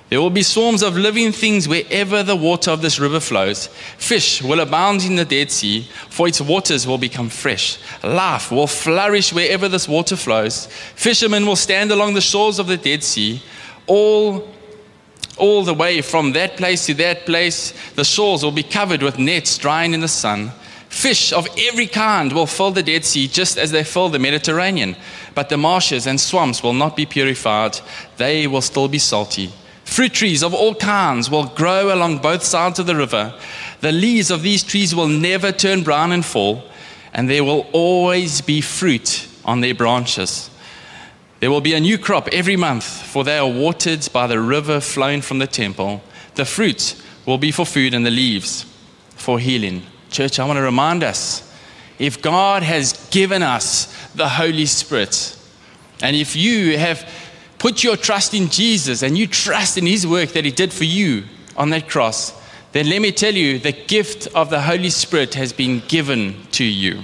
There 0.07 0.21
will 0.21 0.29
be 0.29 0.41
swarms 0.41 0.83
of 0.83 0.95
living 0.95 1.33
things 1.33 1.67
wherever 1.67 2.23
the 2.23 2.35
water 2.35 2.71
of 2.71 2.81
this 2.81 2.97
river 2.97 3.19
flows. 3.19 3.67
Fish 3.97 4.41
will 4.41 4.61
abound 4.61 5.03
in 5.03 5.17
the 5.17 5.25
Dead 5.25 5.51
Sea, 5.51 5.81
for 6.09 6.29
its 6.29 6.39
waters 6.39 6.87
will 6.87 6.97
become 6.97 7.27
fresh. 7.27 7.77
Life 8.05 8.53
will 8.53 8.67
flourish 8.67 9.33
wherever 9.33 9.67
this 9.67 9.85
water 9.85 10.15
flows. 10.15 10.67
Fishermen 10.95 11.45
will 11.45 11.57
stand 11.57 11.91
along 11.91 12.13
the 12.13 12.21
shores 12.21 12.57
of 12.57 12.67
the 12.67 12.77
Dead 12.77 13.03
Sea, 13.03 13.41
all, 13.85 14.47
all 15.37 15.63
the 15.63 15.73
way 15.73 16.01
from 16.01 16.33
that 16.33 16.57
place 16.57 16.85
to 16.85 16.93
that 16.95 17.25
place. 17.25 17.73
The 17.95 18.03
shores 18.03 18.43
will 18.43 18.51
be 18.51 18.63
covered 18.63 19.01
with 19.01 19.17
nets 19.17 19.57
drying 19.57 19.93
in 19.93 20.01
the 20.01 20.07
sun. 20.07 20.51
Fish 20.91 21.31
of 21.31 21.47
every 21.57 21.87
kind 21.87 22.33
will 22.33 22.45
fill 22.45 22.71
the 22.71 22.83
Dead 22.83 23.05
Sea 23.05 23.27
just 23.27 23.57
as 23.57 23.71
they 23.71 23.83
fill 23.83 24.09
the 24.09 24.19
Mediterranean. 24.19 24.97
But 25.33 25.47
the 25.47 25.57
marshes 25.57 26.05
and 26.05 26.19
swamps 26.19 26.61
will 26.61 26.73
not 26.73 26.97
be 26.97 27.05
purified, 27.05 27.79
they 28.17 28.45
will 28.45 28.61
still 28.61 28.89
be 28.89 28.99
salty. 28.99 29.53
Fruit 29.85 30.13
trees 30.13 30.43
of 30.43 30.53
all 30.53 30.75
kinds 30.75 31.29
will 31.29 31.47
grow 31.47 31.93
along 31.93 32.19
both 32.19 32.43
sides 32.43 32.77
of 32.77 32.87
the 32.87 32.95
river. 32.95 33.33
The 33.79 33.93
leaves 33.93 34.31
of 34.31 34.43
these 34.43 34.63
trees 34.63 34.93
will 34.93 35.07
never 35.07 35.51
turn 35.51 35.83
brown 35.83 36.11
and 36.11 36.25
fall, 36.25 36.63
and 37.13 37.29
there 37.29 37.43
will 37.43 37.67
always 37.71 38.41
be 38.41 38.61
fruit 38.61 39.27
on 39.43 39.61
their 39.61 39.73
branches. 39.73 40.50
There 41.41 41.49
will 41.49 41.59
be 41.59 41.73
a 41.73 41.79
new 41.79 41.97
crop 41.97 42.27
every 42.31 42.55
month, 42.55 42.83
for 42.83 43.23
they 43.23 43.39
are 43.39 43.49
watered 43.49 44.07
by 44.13 44.27
the 44.27 44.39
river 44.39 44.79
flowing 44.79 45.23
from 45.23 45.39
the 45.39 45.47
temple. 45.47 46.03
The 46.35 46.45
fruit 46.45 46.95
will 47.25 47.39
be 47.39 47.51
for 47.51 47.65
food, 47.65 47.95
and 47.95 48.05
the 48.05 48.11
leaves 48.11 48.63
for 49.15 49.39
healing. 49.39 49.81
Church, 50.11 50.39
I 50.39 50.45
want 50.45 50.57
to 50.57 50.63
remind 50.63 51.03
us 51.03 51.51
if 51.97 52.21
God 52.21 52.61
has 52.61 52.93
given 53.09 53.41
us 53.41 54.11
the 54.13 54.29
Holy 54.29 54.67
Spirit, 54.67 55.35
and 56.03 56.15
if 56.15 56.35
you 56.35 56.77
have 56.77 57.09
put 57.57 57.83
your 57.83 57.97
trust 57.97 58.35
in 58.35 58.47
Jesus 58.47 59.01
and 59.01 59.17
you 59.17 59.25
trust 59.25 59.79
in 59.79 59.87
His 59.87 60.05
work 60.05 60.29
that 60.33 60.45
He 60.45 60.51
did 60.51 60.71
for 60.71 60.83
you 60.83 61.23
on 61.57 61.71
that 61.71 61.89
cross, 61.89 62.39
then 62.71 62.87
let 62.87 63.01
me 63.01 63.11
tell 63.11 63.33
you 63.33 63.57
the 63.57 63.71
gift 63.71 64.27
of 64.35 64.51
the 64.51 64.61
Holy 64.61 64.91
Spirit 64.91 65.33
has 65.33 65.53
been 65.53 65.81
given 65.87 66.35
to 66.51 66.63
you. 66.63 67.03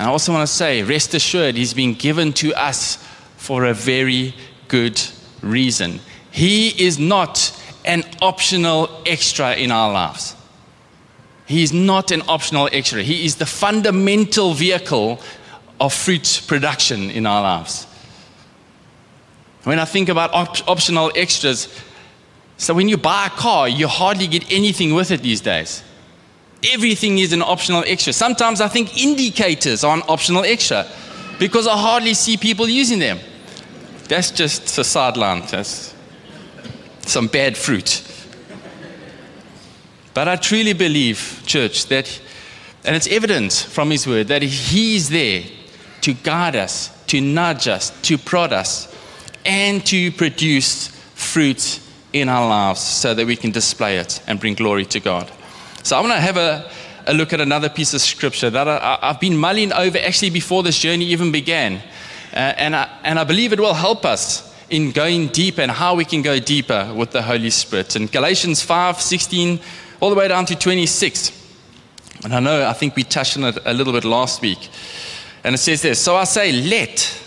And 0.00 0.08
I 0.08 0.12
also 0.12 0.32
want 0.32 0.48
to 0.48 0.52
say, 0.54 0.82
rest 0.82 1.12
assured, 1.12 1.56
He's 1.56 1.74
been 1.74 1.92
given 1.92 2.32
to 2.32 2.54
us 2.54 2.96
for 3.36 3.66
a 3.66 3.74
very 3.74 4.34
good 4.66 4.98
reason. 5.42 6.00
He 6.30 6.70
is 6.82 6.98
not 6.98 7.54
an 7.84 8.04
optional 8.22 9.02
extra 9.04 9.54
in 9.56 9.70
our 9.70 9.92
lives. 9.92 10.34
He 11.44 11.62
is 11.62 11.74
not 11.74 12.12
an 12.12 12.22
optional 12.28 12.70
extra. 12.72 13.02
He 13.02 13.26
is 13.26 13.36
the 13.36 13.44
fundamental 13.44 14.54
vehicle 14.54 15.20
of 15.78 15.92
fruit 15.92 16.44
production 16.46 17.10
in 17.10 17.26
our 17.26 17.42
lives. 17.42 17.86
When 19.64 19.78
I 19.78 19.84
think 19.84 20.08
about 20.08 20.32
op- 20.32 20.66
optional 20.66 21.12
extras, 21.14 21.68
so 22.56 22.72
when 22.72 22.88
you 22.88 22.96
buy 22.96 23.26
a 23.26 23.30
car, 23.30 23.68
you 23.68 23.86
hardly 23.86 24.28
get 24.28 24.50
anything 24.50 24.94
with 24.94 25.10
it 25.10 25.20
these 25.20 25.42
days. 25.42 25.82
Everything 26.62 27.18
is 27.18 27.32
an 27.32 27.42
optional 27.42 27.84
extra. 27.86 28.12
Sometimes 28.12 28.60
I 28.60 28.68
think 28.68 29.02
indicators 29.02 29.82
are 29.82 29.96
an 29.96 30.02
optional 30.08 30.44
extra 30.44 30.86
because 31.38 31.66
I 31.66 31.76
hardly 31.76 32.14
see 32.14 32.36
people 32.36 32.68
using 32.68 32.98
them. 32.98 33.18
That's 34.08 34.30
just 34.30 34.76
a 34.76 34.84
sideline. 34.84 35.42
That's 35.50 35.94
some 37.06 37.28
bad 37.28 37.56
fruit. 37.56 38.04
But 40.12 40.28
I 40.28 40.36
truly 40.36 40.72
believe, 40.72 41.42
church, 41.46 41.86
that, 41.86 42.20
and 42.84 42.94
it's 42.94 43.06
evident 43.06 43.52
from 43.52 43.90
His 43.90 44.06
Word, 44.06 44.28
that 44.28 44.42
He's 44.42 45.08
there 45.08 45.44
to 46.02 46.12
guide 46.12 46.56
us, 46.56 46.90
to 47.06 47.20
nudge 47.20 47.68
us, 47.68 47.90
to 48.02 48.18
prod 48.18 48.52
us 48.52 48.94
and 49.46 49.84
to 49.86 50.10
produce 50.12 50.88
fruit 51.14 51.80
in 52.12 52.28
our 52.28 52.48
lives 52.48 52.80
so 52.80 53.14
that 53.14 53.26
we 53.26 53.36
can 53.36 53.50
display 53.50 53.98
it 53.98 54.20
and 54.26 54.40
bring 54.40 54.54
glory 54.54 54.84
to 54.86 55.00
God. 55.00 55.30
So 55.82 55.96
I 55.96 56.00
want 56.00 56.12
to 56.12 56.20
have 56.20 56.36
a, 56.36 56.70
a 57.06 57.14
look 57.14 57.32
at 57.32 57.40
another 57.40 57.68
piece 57.68 57.94
of 57.94 58.00
scripture 58.02 58.50
that 58.50 58.68
I, 58.68 58.98
have 59.02 59.20
been 59.20 59.36
mulling 59.36 59.72
over 59.72 59.98
actually 59.98 60.30
before 60.30 60.62
this 60.62 60.78
journey 60.78 61.06
even 61.06 61.32
began. 61.32 61.76
Uh, 62.32 62.36
and, 62.36 62.76
I, 62.76 63.00
and 63.02 63.18
I 63.18 63.24
believe 63.24 63.52
it 63.52 63.60
will 63.60 63.74
help 63.74 64.04
us 64.04 64.46
in 64.68 64.92
going 64.92 65.28
deeper 65.28 65.62
and 65.62 65.70
how 65.70 65.94
we 65.94 66.04
can 66.04 66.22
go 66.22 66.38
deeper 66.38 66.92
with 66.94 67.10
the 67.10 67.22
Holy 67.22 67.50
Spirit. 67.50 67.96
In 67.96 68.06
Galatians 68.06 68.62
5 68.62 69.00
16, 69.00 69.58
all 70.00 70.10
the 70.10 70.16
way 70.16 70.28
down 70.28 70.46
to 70.46 70.56
26. 70.56 71.38
And 72.24 72.34
I 72.34 72.40
know, 72.40 72.68
I 72.68 72.74
think 72.74 72.94
we 72.94 73.02
touched 73.02 73.36
on 73.38 73.44
it 73.44 73.58
a 73.64 73.72
little 73.72 73.92
bit 73.92 74.04
last 74.04 74.42
week. 74.42 74.68
And 75.42 75.54
it 75.54 75.58
says 75.58 75.82
this 75.82 75.98
So 75.98 76.16
I 76.16 76.24
say, 76.24 76.52
let 76.52 77.18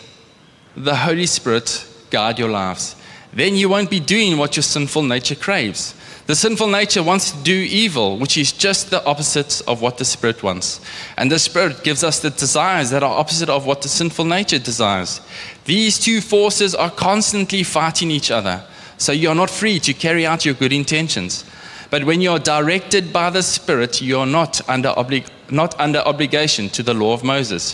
the 0.78 0.96
Holy 0.96 1.26
Spirit 1.26 1.88
guide 2.12 2.38
your 2.38 2.50
lives. 2.50 2.96
Then 3.34 3.56
you 3.56 3.68
won't 3.68 3.90
be 3.90 4.00
doing 4.00 4.38
what 4.38 4.56
your 4.56 4.64
sinful 4.64 5.04
nature 5.04 5.36
craves. 5.36 5.96
The 6.25 6.36
sinful 6.36 6.68
nature 6.68 7.03
wants 7.03 7.32
to 7.32 7.44
do 7.44 7.53
evil, 7.53 8.18
which 8.18 8.38
is 8.38 8.53
just 8.53 8.89
the 8.89 9.03
opposite 9.06 9.62
of 9.68 9.82
what 9.82 9.98
the 9.98 10.06
Spirit 10.06 10.42
wants. 10.42 10.80
And 11.18 11.30
the 11.30 11.38
Spirit 11.38 11.84
gives 11.84 12.01
us 12.01 12.20
the 12.20 12.30
desires 12.30 12.92
that 12.92 13.03
are 13.03 13.20
opposite 13.20 13.50
of 13.50 13.65
what 13.65 13.82
the 13.82 13.89
sinful 13.89 14.24
nature 14.24 14.60
desires. 14.60 15.20
These 15.65 16.00
two 16.00 16.22
forces 16.22 16.74
are 16.75 16.89
constantly 16.89 17.63
fighting 17.63 18.10
each 18.10 18.32
other, 18.32 18.63
so 18.98 19.12
you're 19.12 19.36
not 19.36 19.50
free 19.50 19.80
to 19.80 19.94
carry 19.94 20.25
out 20.25 20.46
your 20.46 20.53
good 20.53 20.72
intentions. 20.72 21.44
But 21.89 22.06
when 22.06 22.22
you're 22.22 22.39
directed 22.39 23.12
by 23.12 23.30
the 23.30 23.44
Spirit, 23.44 24.01
you're 24.01 24.25
not 24.25 24.68
under, 24.70 24.89
obli- 24.89 25.30
not 25.51 25.77
under 25.77 26.00
obligation 26.00 26.70
to 26.70 26.84
the 26.84 26.94
law 26.94 27.13
of 27.13 27.25
Moses. 27.25 27.74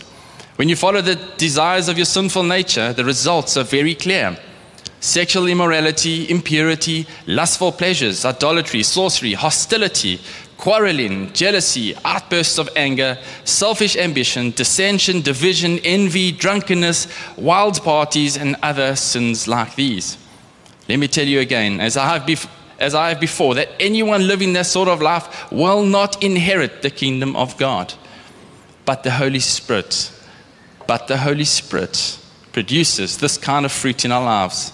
When 0.56 0.70
you 0.70 0.76
follow 0.76 1.02
the 1.02 1.16
desires 1.38 1.88
of 1.88 1.98
your 1.98 2.06
sinful 2.06 2.44
nature, 2.44 2.94
the 2.94 3.06
results 3.06 3.58
are 3.58 3.64
very 3.64 3.94
clear 3.94 4.38
sexual 5.00 5.48
immorality, 5.48 6.30
impurity, 6.30 7.08
lustful 7.28 7.72
pleasures, 7.72 8.26
idolatry, 8.26 8.84
sorcery, 8.84 9.34
hostility, 9.34 10.20
quarreling, 10.58 11.32
jealousy, 11.34 11.96
outbursts 12.04 12.58
of 12.58 12.70
anger, 12.76 13.18
selfish 13.46 13.96
ambition, 13.96 14.52
dissension, 14.52 15.22
division, 15.22 15.80
envy, 15.84 16.32
drunkenness, 16.32 17.08
wild 17.38 17.82
parties, 17.82 18.38
and 18.38 18.56
other 18.62 18.96
sins 18.96 19.48
like 19.48 19.76
these. 19.76 20.18
Let 20.88 21.00
me 21.00 21.08
tell 21.08 21.28
you 21.28 21.40
again, 21.40 21.80
as 21.80 21.96
I 21.96 22.08
have, 22.08 22.24
bef- 22.24 22.50
as 22.80 22.94
I 22.94 23.10
have 23.10 23.20
before, 23.20 23.56
that 23.56 23.70
anyone 23.80 24.28
living 24.28 24.54
that 24.54 24.66
sort 24.66 24.90
of 24.90 25.02
life 25.02 25.52
will 25.52 25.84
not 25.84 26.22
inherit 26.24 26.82
the 26.82 26.90
kingdom 26.90 27.36
of 27.36 27.58
God, 27.58 27.94
but 28.86 29.04
the 29.04 29.12
Holy 29.12 29.40
Spirit 29.40 30.12
but 30.90 31.08
the 31.08 31.18
Holy 31.18 31.44
Spirit 31.44 32.18
produces 32.52 33.20
this 33.20 33.38
kind 33.38 33.64
of 33.64 33.72
fruit 33.72 34.06
in 34.06 34.12
our 34.12 34.24
lives 34.24 34.74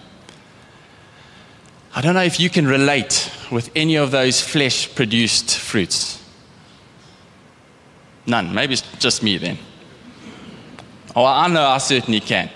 I 1.93 2.01
don't 2.01 2.15
know 2.15 2.23
if 2.23 2.39
you 2.39 2.49
can 2.49 2.67
relate 2.67 3.31
with 3.51 3.69
any 3.75 3.95
of 3.95 4.11
those 4.11 4.41
flesh 4.41 4.93
produced 4.95 5.57
fruits. 5.57 6.23
None. 8.25 8.53
Maybe 8.53 8.73
it's 8.73 8.83
just 8.97 9.23
me 9.23 9.37
then. 9.37 9.57
Oh, 11.15 11.25
I 11.25 11.47
know 11.49 11.65
I 11.65 11.79
certainly 11.79 12.21
can. 12.21 12.49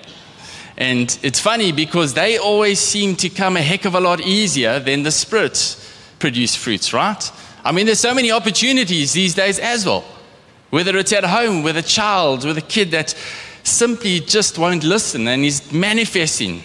And 0.78 1.18
it's 1.22 1.40
funny 1.40 1.72
because 1.74 2.14
they 2.14 2.38
always 2.38 2.80
seem 2.80 3.16
to 3.18 3.30
come 3.30 3.58
a 3.58 3.62
heck 3.62 3.86
of 3.86 3.96
a 3.96 4.00
lot 4.00 4.22
easier 4.22 4.80
than 4.80 5.04
the 5.04 5.12
spirit 5.12 5.78
produced 6.20 6.58
fruits, 6.58 6.94
right? 6.94 7.32
I 7.64 7.72
mean, 7.72 7.86
there's 7.86 8.00
so 8.00 8.14
many 8.14 8.32
opportunities 8.32 9.14
these 9.14 9.34
days 9.34 9.60
as 9.60 9.86
well. 9.86 10.06
Whether 10.70 10.98
it's 10.98 11.12
at 11.12 11.26
home 11.26 11.64
with 11.64 11.78
a 11.78 11.82
child, 11.82 12.46
with 12.46 12.58
a 12.58 12.62
kid 12.62 12.92
that 12.92 13.16
simply 13.64 14.20
just 14.20 14.58
won't 14.58 14.84
listen 14.84 15.28
and 15.28 15.44
is 15.44 15.72
manifesting. 15.72 16.64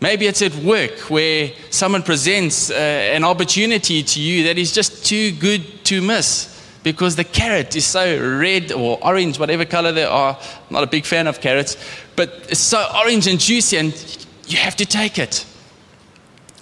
Maybe 0.00 0.26
it's 0.26 0.42
at 0.42 0.54
work 0.56 0.98
where 1.10 1.52
someone 1.70 2.02
presents 2.02 2.70
uh, 2.70 2.74
an 2.74 3.24
opportunity 3.24 4.02
to 4.02 4.20
you 4.20 4.44
that 4.44 4.58
is 4.58 4.72
just 4.72 5.06
too 5.06 5.32
good 5.32 5.84
to 5.84 6.02
miss. 6.02 6.54
because 6.84 7.16
the 7.16 7.24
carrot 7.24 7.74
is 7.74 7.86
so 7.86 8.38
red 8.38 8.70
or 8.70 8.98
orange, 9.02 9.40
whatever 9.40 9.64
color 9.64 9.90
they 9.90 10.04
are. 10.04 10.38
I'm 10.38 10.72
not 10.72 10.84
a 10.84 10.86
big 10.86 11.04
fan 11.06 11.26
of 11.26 11.40
carrots, 11.40 11.76
but 12.14 12.28
it's 12.50 12.60
so 12.60 12.86
orange 12.94 13.26
and 13.26 13.40
juicy, 13.40 13.78
and 13.78 14.26
you 14.46 14.58
have 14.58 14.76
to 14.76 14.86
take 14.86 15.18
it. 15.18 15.44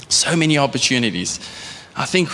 So 0.08 0.36
many 0.36 0.56
opportunities. 0.56 1.40
I 1.96 2.06
think 2.06 2.30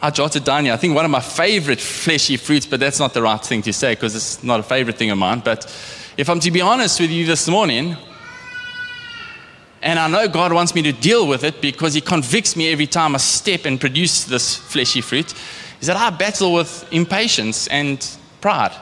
I 0.00 0.10
jotted 0.10 0.44
down 0.44 0.64
here. 0.64 0.72
I 0.72 0.76
think 0.76 0.94
one 0.94 1.04
of 1.04 1.10
my 1.10 1.20
favorite 1.20 1.80
fleshy 1.80 2.36
fruits, 2.36 2.66
but 2.66 2.80
that's 2.80 2.98
not 2.98 3.14
the 3.14 3.22
right 3.22 3.44
thing 3.44 3.62
to 3.62 3.72
say 3.72 3.92
because 3.92 4.16
it's 4.16 4.42
not 4.42 4.58
a 4.58 4.62
favorite 4.62 4.96
thing 4.96 5.10
of 5.10 5.18
mine. 5.18 5.42
But 5.44 5.66
if 6.16 6.28
I'm 6.30 6.40
to 6.40 6.50
be 6.50 6.62
honest 6.62 7.00
with 7.00 7.10
you 7.10 7.26
this 7.26 7.48
morning, 7.48 7.96
and 9.82 9.98
I 9.98 10.08
know 10.08 10.28
God 10.28 10.52
wants 10.52 10.74
me 10.74 10.82
to 10.82 10.92
deal 10.92 11.26
with 11.26 11.44
it 11.44 11.60
because 11.60 11.94
He 11.94 12.00
convicts 12.00 12.56
me 12.56 12.72
every 12.72 12.86
time 12.86 13.14
I 13.14 13.18
step 13.18 13.64
and 13.64 13.80
produce 13.80 14.24
this 14.24 14.56
fleshy 14.56 15.00
fruit, 15.00 15.34
is 15.80 15.86
that 15.86 15.96
I 15.96 16.10
battle 16.10 16.52
with 16.52 16.86
impatience 16.92 17.68
and 17.68 18.04
pride. 18.40 18.76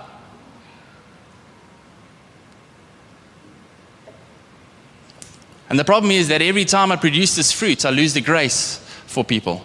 And 5.68 5.78
the 5.78 5.84
problem 5.84 6.12
is 6.12 6.28
that 6.28 6.42
every 6.42 6.64
time 6.64 6.92
I 6.92 6.96
produce 6.96 7.34
this 7.34 7.52
fruit, 7.52 7.84
I 7.84 7.90
lose 7.90 8.14
the 8.14 8.20
grace 8.20 8.78
for 9.06 9.24
people. 9.24 9.64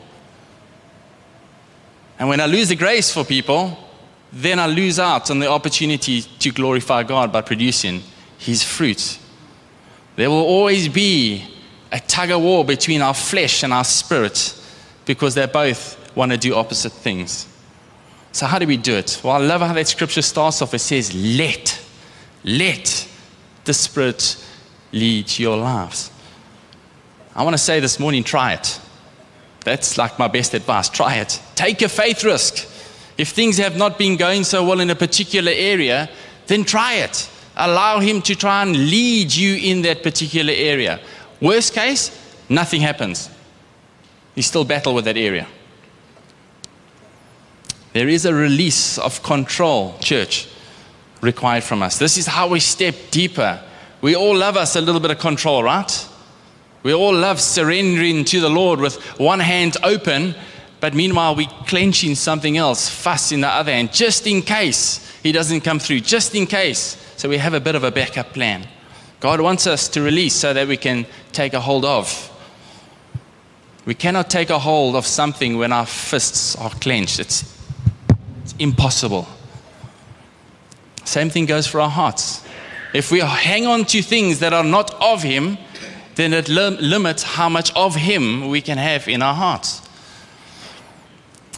And 2.18 2.28
when 2.28 2.40
I 2.40 2.46
lose 2.46 2.70
the 2.70 2.76
grace 2.76 3.14
for 3.14 3.24
people, 3.24 3.78
then 4.34 4.60
I 4.60 4.68
lose 4.68 5.00
out 5.00 5.30
on 5.30 5.40
the 5.40 5.50
opportunity 5.50 6.22
to 6.22 6.52
glorify 6.52 7.04
God 7.04 7.32
by 7.32 7.42
producing 7.42 8.02
His 8.38 8.64
fruit. 8.64 9.20
There 10.16 10.30
will 10.30 10.44
always 10.44 10.88
be 10.88 11.46
a 11.92 12.00
tug 12.00 12.32
of 12.32 12.42
war 12.42 12.64
between 12.66 13.02
our 13.02 13.14
flesh 13.14 13.64
and 13.64 13.74
our 13.74 13.84
spirit 13.84 14.58
because 15.06 15.36
they 15.36 15.46
both 15.46 15.98
want 16.16 16.32
to 16.32 16.38
do 16.38 16.56
opposite 16.56 16.92
things. 16.92 17.48
So, 18.34 18.46
how 18.46 18.60
do 18.60 18.68
we 18.68 18.78
do 18.78 18.96
it? 18.96 19.20
Well, 19.24 19.36
I 19.36 19.40
love 19.40 19.62
how 19.62 19.74
that 19.74 19.88
scripture 19.88 20.22
starts 20.22 20.62
off. 20.62 20.74
It 20.74 20.80
says, 20.80 21.14
Let, 21.14 21.82
let 22.44 23.08
the 23.66 23.74
Spirit 23.74 24.44
lead 24.92 25.38
your 25.38 25.58
lives. 25.58 26.12
I 27.36 27.44
want 27.44 27.54
to 27.54 27.58
say 27.58 27.80
this 27.80 28.00
morning, 28.00 28.24
try 28.24 28.54
it. 28.54 28.80
That's 29.64 29.98
like 29.98 30.18
my 30.18 30.28
best 30.28 30.54
advice. 30.54 30.90
Try 30.90 31.18
it. 31.18 31.42
Take 31.56 31.82
a 31.82 31.90
faith 31.90 32.24
risk. 32.24 32.68
If 33.18 33.30
things 33.30 33.58
have 33.58 33.78
not 33.78 33.98
been 33.98 34.18
going 34.18 34.44
so 34.44 34.66
well 34.66 34.80
in 34.80 34.90
a 34.90 34.96
particular 34.96 35.52
area, 35.54 36.10
then 36.48 36.64
try 36.64 36.96
it. 36.96 37.30
Allow 37.62 38.00
Him 38.00 38.22
to 38.24 38.36
try 38.36 38.62
and 38.62 38.76
lead 38.76 39.34
you 39.34 39.56
in 39.56 39.82
that 39.84 40.04
particular 40.04 40.54
area. 40.54 41.00
Worst 41.40 41.74
case, 41.74 42.12
nothing 42.50 42.82
happens. 42.82 43.30
You 44.36 44.44
still 44.44 44.66
battle 44.66 44.94
with 44.94 45.06
that 45.06 45.18
area. 45.18 45.48
There 47.94 48.08
is 48.08 48.26
a 48.26 48.34
release 48.34 48.98
of 48.98 49.24
control, 49.24 49.98
church, 50.00 50.48
required 51.22 51.64
from 51.64 51.84
us. 51.84 52.00
This 52.00 52.18
is 52.18 52.28
how 52.28 52.50
we 52.50 52.60
step 52.60 52.96
deeper 53.12 53.62
we 54.02 54.16
all 54.16 54.36
love 54.36 54.58
us 54.58 54.76
a 54.76 54.82
little 54.82 55.00
bit 55.00 55.12
of 55.12 55.20
control, 55.20 55.64
right? 55.64 56.08
We 56.84 56.94
all 56.94 57.14
love 57.14 57.40
surrendering 57.40 58.26
to 58.26 58.42
the 58.42 58.50
Lord 58.50 58.80
with 58.80 58.96
one 59.20 59.40
hand 59.40 59.78
open, 59.84 60.34
but 60.80 60.96
meanwhile 60.96 61.36
we 61.36 61.46
clenching 61.68 62.16
something 62.16 62.58
else, 62.58 62.90
fuss 62.90 63.32
in 63.32 63.42
the 63.42 63.48
other 63.48 63.72
hand, 63.72 63.94
just 63.94 64.26
in 64.26 64.42
case 64.42 65.11
He 65.24 65.32
doesn't 65.32 65.62
come 65.62 65.80
through, 65.80 66.02
just 66.02 66.34
in 66.36 66.48
case. 66.48 66.98
So 67.18 67.30
we 67.30 67.38
have 67.38 67.54
a 67.54 67.60
bit 67.60 67.76
of 67.76 67.84
a 67.84 67.92
backup 67.92 68.34
plan. 68.34 68.68
God 69.20 69.40
wants 69.40 69.68
us 69.68 69.88
to 69.90 70.02
release 70.02 70.34
so 70.34 70.54
that 70.54 70.68
we 70.68 70.78
can 70.78 71.06
take 71.32 71.54
a 71.54 71.60
hold 71.60 71.86
of. 71.86 72.28
We 73.86 73.94
cannot 73.94 74.30
take 74.30 74.50
a 74.50 74.60
hold 74.60 74.96
of 74.96 75.06
something 75.06 75.58
when 75.58 75.72
our 75.72 75.86
fists 75.86 76.56
are 76.56 76.72
clenched. 76.72 77.20
It's, 77.20 77.44
it's 78.44 78.56
impossible. 78.58 79.28
Same 81.04 81.30
thing 81.30 81.46
goes 81.46 81.68
for 81.68 81.82
our 81.82 81.90
hearts. 81.90 82.44
If 82.94 83.12
we 83.12 83.20
hang 83.20 83.68
on 83.68 83.86
to 83.86 84.02
things 84.02 84.40
that 84.40 84.54
are 84.54 84.64
not 84.64 84.94
of 85.02 85.24
Him, 85.24 85.58
then 86.16 86.34
it 86.34 86.50
lim- 86.50 86.78
limits 86.78 87.24
how 87.24 87.48
much 87.48 87.74
of 87.76 87.96
Him 87.96 88.50
we 88.50 88.62
can 88.62 88.78
have 88.78 89.08
in 89.08 89.22
our 89.22 89.36
hearts. 89.36 89.82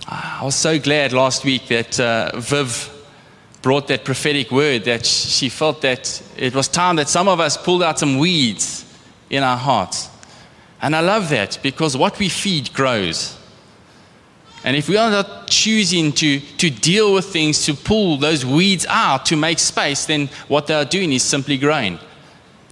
I 0.08 0.42
was 0.44 0.56
so 0.56 0.80
glad 0.80 1.14
last 1.14 1.46
week 1.46 1.68
that 1.70 2.00
uh, 2.00 2.32
Viv 2.36 2.93
brought 3.64 3.88
that 3.88 4.04
prophetic 4.04 4.52
word 4.52 4.84
that 4.84 5.06
she 5.06 5.50
felt 5.50 5.82
that 5.82 6.22
it 6.38 6.54
was 6.54 6.68
time 6.68 6.98
that 6.98 7.10
some 7.10 7.28
of 7.28 7.40
us 7.40 7.58
pulled 7.58 7.82
out 7.82 7.98
some 7.98 8.20
weeds 8.20 8.86
in 9.30 9.42
our 9.42 9.58
hearts. 9.58 10.10
And 10.82 10.94
I 10.96 11.00
love 11.00 11.30
that 11.30 11.58
because 11.64 11.96
what 11.98 12.20
we 12.20 12.28
feed 12.28 12.74
grows. 12.74 13.40
And 14.66 14.76
if 14.76 14.90
we 14.90 14.98
are 14.98 15.10
not 15.10 15.48
choosing 15.48 16.12
to, 16.14 16.40
to 16.40 16.70
deal 16.70 17.14
with 17.14 17.26
things, 17.26 17.66
to 17.66 17.74
pull 17.74 18.18
those 18.18 18.46
weeds 18.46 18.86
out, 18.90 19.26
to 19.28 19.38
make 19.38 19.60
space, 19.60 20.06
then 20.06 20.28
what 20.50 20.68
they 20.68 20.74
are 20.74 20.86
doing 20.86 21.14
is 21.14 21.24
simply 21.24 21.58
growing. 21.58 22.00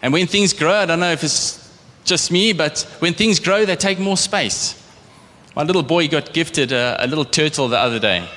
And 0.01 0.11
when 0.11 0.27
things 0.27 0.51
grow, 0.51 0.73
I 0.73 0.85
don't 0.85 0.99
know 0.99 1.11
if 1.11 1.23
it's 1.23 1.71
just 2.03 2.31
me, 2.31 2.51
but 2.51 2.81
when 2.99 3.13
things 3.13 3.39
grow, 3.39 3.63
they 3.65 3.77
take 3.77 3.97
more 3.97 4.17
space. 4.17 4.77
My 5.55 5.63
little 5.63 5.83
boy 5.83 6.09
got 6.09 6.33
gifted 6.33 6.73
a, 6.73 6.97
a 6.99 7.07
little 7.07 7.25
turtle 7.25 7.69
the 7.69 7.77
other 7.77 7.99
day. 7.99 8.27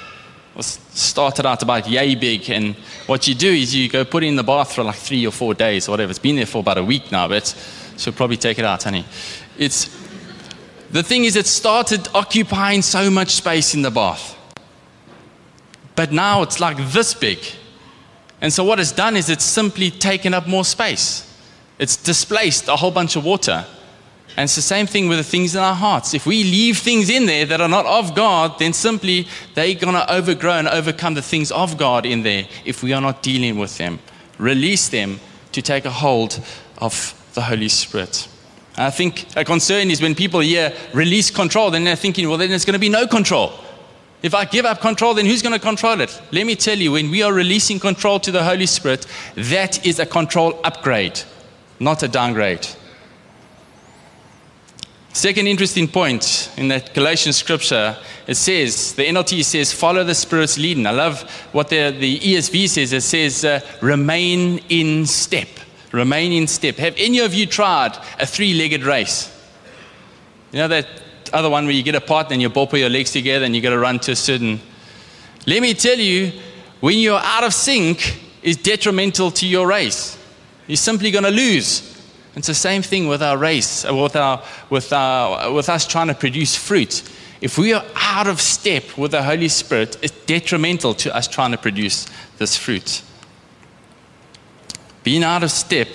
Started 0.61 1.47
out 1.47 1.63
about 1.63 1.89
yay 1.89 2.15
big, 2.15 2.49
and 2.49 2.77
what 3.07 3.27
you 3.27 3.35
do 3.35 3.51
is 3.51 3.75
you 3.75 3.89
go 3.89 4.05
put 4.05 4.23
it 4.23 4.29
in 4.29 4.37
the 4.37 4.45
bath 4.45 4.73
for 4.73 4.85
like 4.85 4.95
three 4.95 5.27
or 5.27 5.33
four 5.33 5.53
days 5.53 5.89
or 5.89 5.93
whatever. 5.93 6.11
It's 6.11 6.19
been 6.19 6.37
there 6.37 6.47
for 6.47 6.59
about 6.59 6.79
a 6.79 6.85
week 6.85 7.11
now, 7.11 7.27
but 7.27 7.55
she'll 7.97 8.13
probably 8.13 8.37
take 8.37 8.59
it 8.61 8.65
out, 8.65 8.85
honey. 8.85 9.05
It's 9.59 9.89
the 10.95 11.03
thing 11.03 11.25
is, 11.25 11.35
it 11.35 11.49
started 11.49 12.07
occupying 12.15 12.83
so 12.83 13.11
much 13.11 13.31
space 13.31 13.75
in 13.75 13.83
the 13.83 13.91
bath. 13.91 14.39
But 15.97 16.13
now 16.13 16.43
it's 16.43 16.61
like 16.61 16.77
this 16.93 17.15
big. 17.15 17.39
And 18.41 18.53
so, 18.53 18.63
what 18.63 18.79
it's 18.79 18.93
done 18.93 19.17
is 19.17 19.29
it's 19.29 19.45
simply 19.45 19.91
taken 19.91 20.35
up 20.35 20.47
more 20.47 20.65
space. 20.65 21.29
It's 21.81 21.97
displaced 21.97 22.69
a 22.69 22.77
whole 22.77 22.93
bunch 22.93 23.17
of 23.17 23.25
water. 23.25 23.67
And 24.37 24.45
it's 24.45 24.57
the 24.57 24.63
same 24.63 24.87
thing 24.87 25.09
with 25.09 25.19
the 25.19 25.25
things 25.25 25.55
in 25.55 25.63
our 25.63 25.75
hearts. 25.75 26.13
If 26.13 26.27
we 26.27 26.43
leave 26.43 26.79
things 26.79 27.09
in 27.09 27.27
there 27.27 27.47
that 27.47 27.61
are 27.61 27.69
not 27.69 27.87
of 27.87 28.17
God, 28.17 28.59
then 28.59 28.73
simply 28.73 29.29
they're 29.55 29.75
going 29.75 29.95
to 29.95 30.13
overgrow 30.13 30.55
and 30.55 30.67
overcome 30.67 31.15
the 31.15 31.23
things 31.23 31.53
of 31.53 31.79
God 31.79 32.05
in 32.05 32.25
there 32.25 32.47
if 32.65 32.83
we 32.83 32.93
are 32.93 33.01
not 33.01 33.23
dealing 33.23 33.59
with 33.59 33.79
them. 33.79 34.01
Release 34.39 34.89
them 34.89 35.21
to 35.53 35.63
take 35.63 35.85
a 35.85 35.91
hold 35.91 36.45
of 36.79 37.15
the 37.35 37.43
Holy 37.43 37.69
Spirit. 37.69 38.29
I 38.77 38.91
think 38.91 39.27
a 39.37 39.45
concern 39.45 39.89
is 39.91 40.03
when 40.03 40.17
people 40.17 40.41
hear 40.41 40.73
release 40.93 41.31
control, 41.31 41.71
then 41.71 41.85
they're 41.85 41.95
thinking, 41.95 42.29
well, 42.29 42.39
then 42.39 42.51
there's 42.51 42.65
going 42.65 42.75
to 42.75 42.81
be 42.81 42.89
no 42.89 43.07
control. 43.07 43.53
If 44.23 44.35
I 44.35 44.47
give 44.47 44.65
up 44.65 44.81
control, 44.81 45.15
then 45.15 45.27
who's 45.27 45.43
going 45.43 45.53
to 45.53 45.61
control 45.61 46.01
it? 46.01 46.21
Let 46.33 46.47
me 46.47 46.57
tell 46.57 46.79
you, 46.79 46.93
when 46.93 47.11
we 47.11 47.23
are 47.23 47.33
releasing 47.33 47.79
control 47.79 48.19
to 48.21 48.33
the 48.33 48.43
Holy 48.43 48.67
Spirit, 48.67 49.07
that 49.37 49.87
is 49.87 50.01
a 50.01 50.07
control 50.07 50.59
upgrade, 50.65 51.21
not 51.79 52.03
a 52.03 52.09
downgrade. 52.09 52.67
Second 55.15 55.47
interesting 55.47 55.87
point 55.87 56.51
in 56.57 56.67
that 56.69 56.93
Galatian 56.93 57.33
scripture, 57.33 57.97
it 58.27 58.35
says, 58.35 58.95
the 58.95 59.05
NLT 59.05 59.45
says, 59.45 59.73
follow 59.73 60.03
the 60.03 60.15
Spirit's 60.15 60.59
leading. 60.59 60.89
I 60.89 60.91
love 60.91 61.23
what 61.53 61.69
the, 61.69 61.93
the 61.93 62.19
ESV 62.19 62.69
says. 62.69 62.93
It 62.93 63.03
says, 63.03 63.45
uh, 63.45 63.61
remain 63.81 64.59
in 64.69 65.07
step. 65.07 65.47
Remain 65.93 66.33
in 66.33 66.49
step. 66.49 66.79
Have 66.79 66.97
any 66.97 67.21
of 67.21 67.33
you 67.33 67.47
tried 67.47 67.97
a 68.19 68.27
three 68.27 68.55
legged 68.55 68.83
race? 68.83 69.31
You 70.51 70.59
know 70.59 70.69
that 70.69 70.89
other 71.33 71.49
one 71.49 71.67
where 71.67 71.75
you 71.75 71.85
get 71.85 71.95
a 71.95 72.01
partner 72.01 72.35
and 72.35 72.43
you 72.43 72.51
put 72.51 72.73
your 72.75 72.91
legs 72.91 73.13
together 73.13 73.45
and 73.45 73.55
you 73.55 73.63
got 73.63 73.71
to 73.71 73.79
run 73.79 74.01
to 74.01 74.13
a 74.13 74.17
certain. 74.17 74.61
Let 75.47 75.63
me 75.63 75.75
tell 75.75 75.97
you, 75.97 76.33
when 76.81 76.99
you're 76.99 77.21
out 77.21 77.45
of 77.45 77.55
sync, 77.55 78.21
is 78.43 78.57
detrimental 78.57 79.31
to 79.31 79.47
your 79.47 79.69
race. 79.69 80.19
You're 80.67 80.77
simply 80.77 81.13
going 81.13 81.25
to 81.25 81.31
lose. 81.31 81.94
It's 82.37 82.49
the 82.49 82.55
same 82.55 82.83
thing 82.83 83.07
with 83.07 83.23
our 83.23 83.39
race, 83.39 83.85
uh, 83.85 83.95
with, 83.95 84.17
our, 84.17 84.43
with, 84.71 84.93
our, 84.93 85.53
with 85.53 85.69
us 85.69 85.87
trying 85.87 86.09
to 86.09 86.15
produce 86.15 86.57
fruit. 86.57 87.03
If 87.41 87.59
we 87.59 87.73
are 87.73 87.85
out 87.95 88.27
of 88.27 88.41
step 88.41 88.97
with 88.97 89.13
the 89.13 89.23
Holy 89.23 89.49
Spirit, 89.49 89.97
it's 90.03 90.13
detrimental 90.27 90.95
to 90.95 91.15
us 91.15 91.29
trying 91.29 91.53
to 91.53 91.59
produce 91.59 92.07
this 92.39 92.57
fruit. 92.57 93.03
Being 95.03 95.23
out 95.23 95.43
of 95.43 95.51
step 95.51 95.89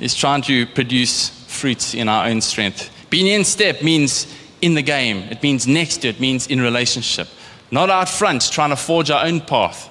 is 0.00 0.14
trying 0.14 0.42
to 0.42 0.66
produce 0.66 1.30
fruits 1.48 1.94
in 1.94 2.08
our 2.08 2.28
own 2.28 2.40
strength. 2.40 2.90
Being 3.10 3.26
in 3.26 3.44
step 3.44 3.82
means 3.82 4.32
in 4.62 4.74
the 4.74 4.82
game, 4.82 5.18
it 5.30 5.42
means 5.42 5.66
next 5.66 5.98
to 5.98 6.08
it, 6.08 6.20
means 6.20 6.46
in 6.46 6.60
relationship. 6.60 7.28
Not 7.70 7.90
out 7.90 8.08
front 8.08 8.50
trying 8.50 8.70
to 8.70 8.76
forge 8.76 9.10
our 9.10 9.24
own 9.24 9.40
path 9.40 9.90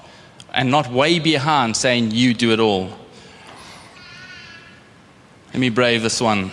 and 0.54 0.72
not 0.72 0.90
way 0.90 1.20
behind 1.20 1.76
saying, 1.76 2.12
You 2.12 2.34
do 2.34 2.52
it 2.52 2.60
all. 2.60 2.90
Let 5.56 5.62
me 5.62 5.70
brave 5.70 6.02
this 6.02 6.20
one. 6.20 6.52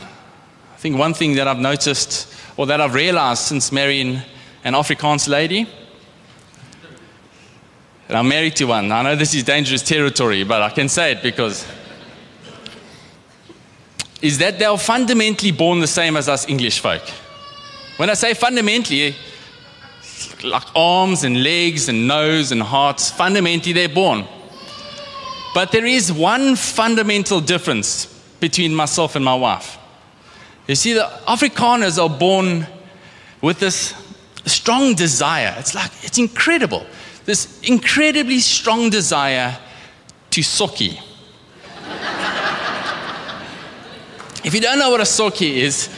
I 0.72 0.76
think 0.76 0.96
one 0.96 1.12
thing 1.12 1.34
that 1.34 1.48
I've 1.48 1.58
noticed 1.58 2.32
or 2.56 2.66
that 2.66 2.80
I've 2.80 2.94
realized 2.94 3.42
since 3.42 3.72
marrying 3.72 4.22
an 4.62 4.74
Afrikaans 4.74 5.26
lady 5.28 5.66
and 8.08 8.16
I'm 8.16 8.28
married 8.28 8.54
to 8.56 8.66
one. 8.66 8.92
I 8.92 9.02
know 9.02 9.16
this 9.16 9.34
is 9.34 9.42
dangerous 9.42 9.82
territory, 9.82 10.44
but 10.44 10.62
I 10.62 10.70
can 10.70 10.88
say 10.88 11.10
it 11.10 11.22
because. 11.24 11.66
Is 14.20 14.38
that 14.38 14.60
they're 14.60 14.78
fundamentally 14.78 15.50
born 15.50 15.80
the 15.80 15.88
same 15.88 16.16
as 16.16 16.28
us 16.28 16.48
English 16.48 16.78
folk. 16.78 17.02
When 17.96 18.08
I 18.08 18.14
say 18.14 18.34
fundamentally, 18.34 19.16
like 20.44 20.76
arms 20.76 21.24
and 21.24 21.42
legs 21.42 21.88
and 21.88 22.06
nose 22.06 22.52
and 22.52 22.62
hearts. 22.62 23.10
Fundamentally, 23.10 23.72
they're 23.72 23.88
born. 23.88 24.26
But 25.56 25.72
there 25.72 25.86
is 25.86 26.12
one 26.12 26.54
fundamental 26.54 27.40
difference 27.40 28.11
between 28.42 28.74
myself 28.74 29.16
and 29.16 29.24
my 29.24 29.34
wife. 29.34 29.78
You 30.66 30.74
see, 30.74 30.92
the 30.94 31.08
Afrikaners 31.28 32.02
are 32.02 32.10
born 32.10 32.66
with 33.40 33.60
this 33.60 33.94
strong 34.44 34.94
desire. 34.94 35.54
It's 35.58 35.74
like, 35.74 35.90
it's 36.02 36.18
incredible. 36.18 36.84
This 37.24 37.60
incredibly 37.62 38.40
strong 38.40 38.90
desire 38.90 39.56
to 40.30 40.40
sokkie. 40.40 40.94
if 44.44 44.52
you 44.52 44.60
don't 44.60 44.80
know 44.80 44.90
what 44.90 45.00
a 45.00 45.04
sokkie 45.04 45.58
is, 45.58 45.88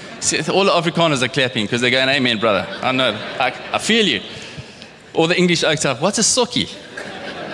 all 0.50 0.64
the 0.64 0.70
Afrikaners 0.70 1.22
are 1.22 1.28
clapping 1.28 1.64
because 1.64 1.80
they're 1.80 1.90
going, 1.90 2.10
Amen, 2.10 2.38
brother. 2.38 2.66
I 2.82 2.92
know. 2.92 3.12
I, 3.40 3.54
I 3.72 3.78
feel 3.78 4.06
you. 4.06 4.20
All 5.14 5.26
the 5.26 5.38
English 5.38 5.64
oaks 5.64 5.84
have, 5.84 6.02
What's 6.02 6.18
a 6.18 6.22
sokkie? 6.22 6.70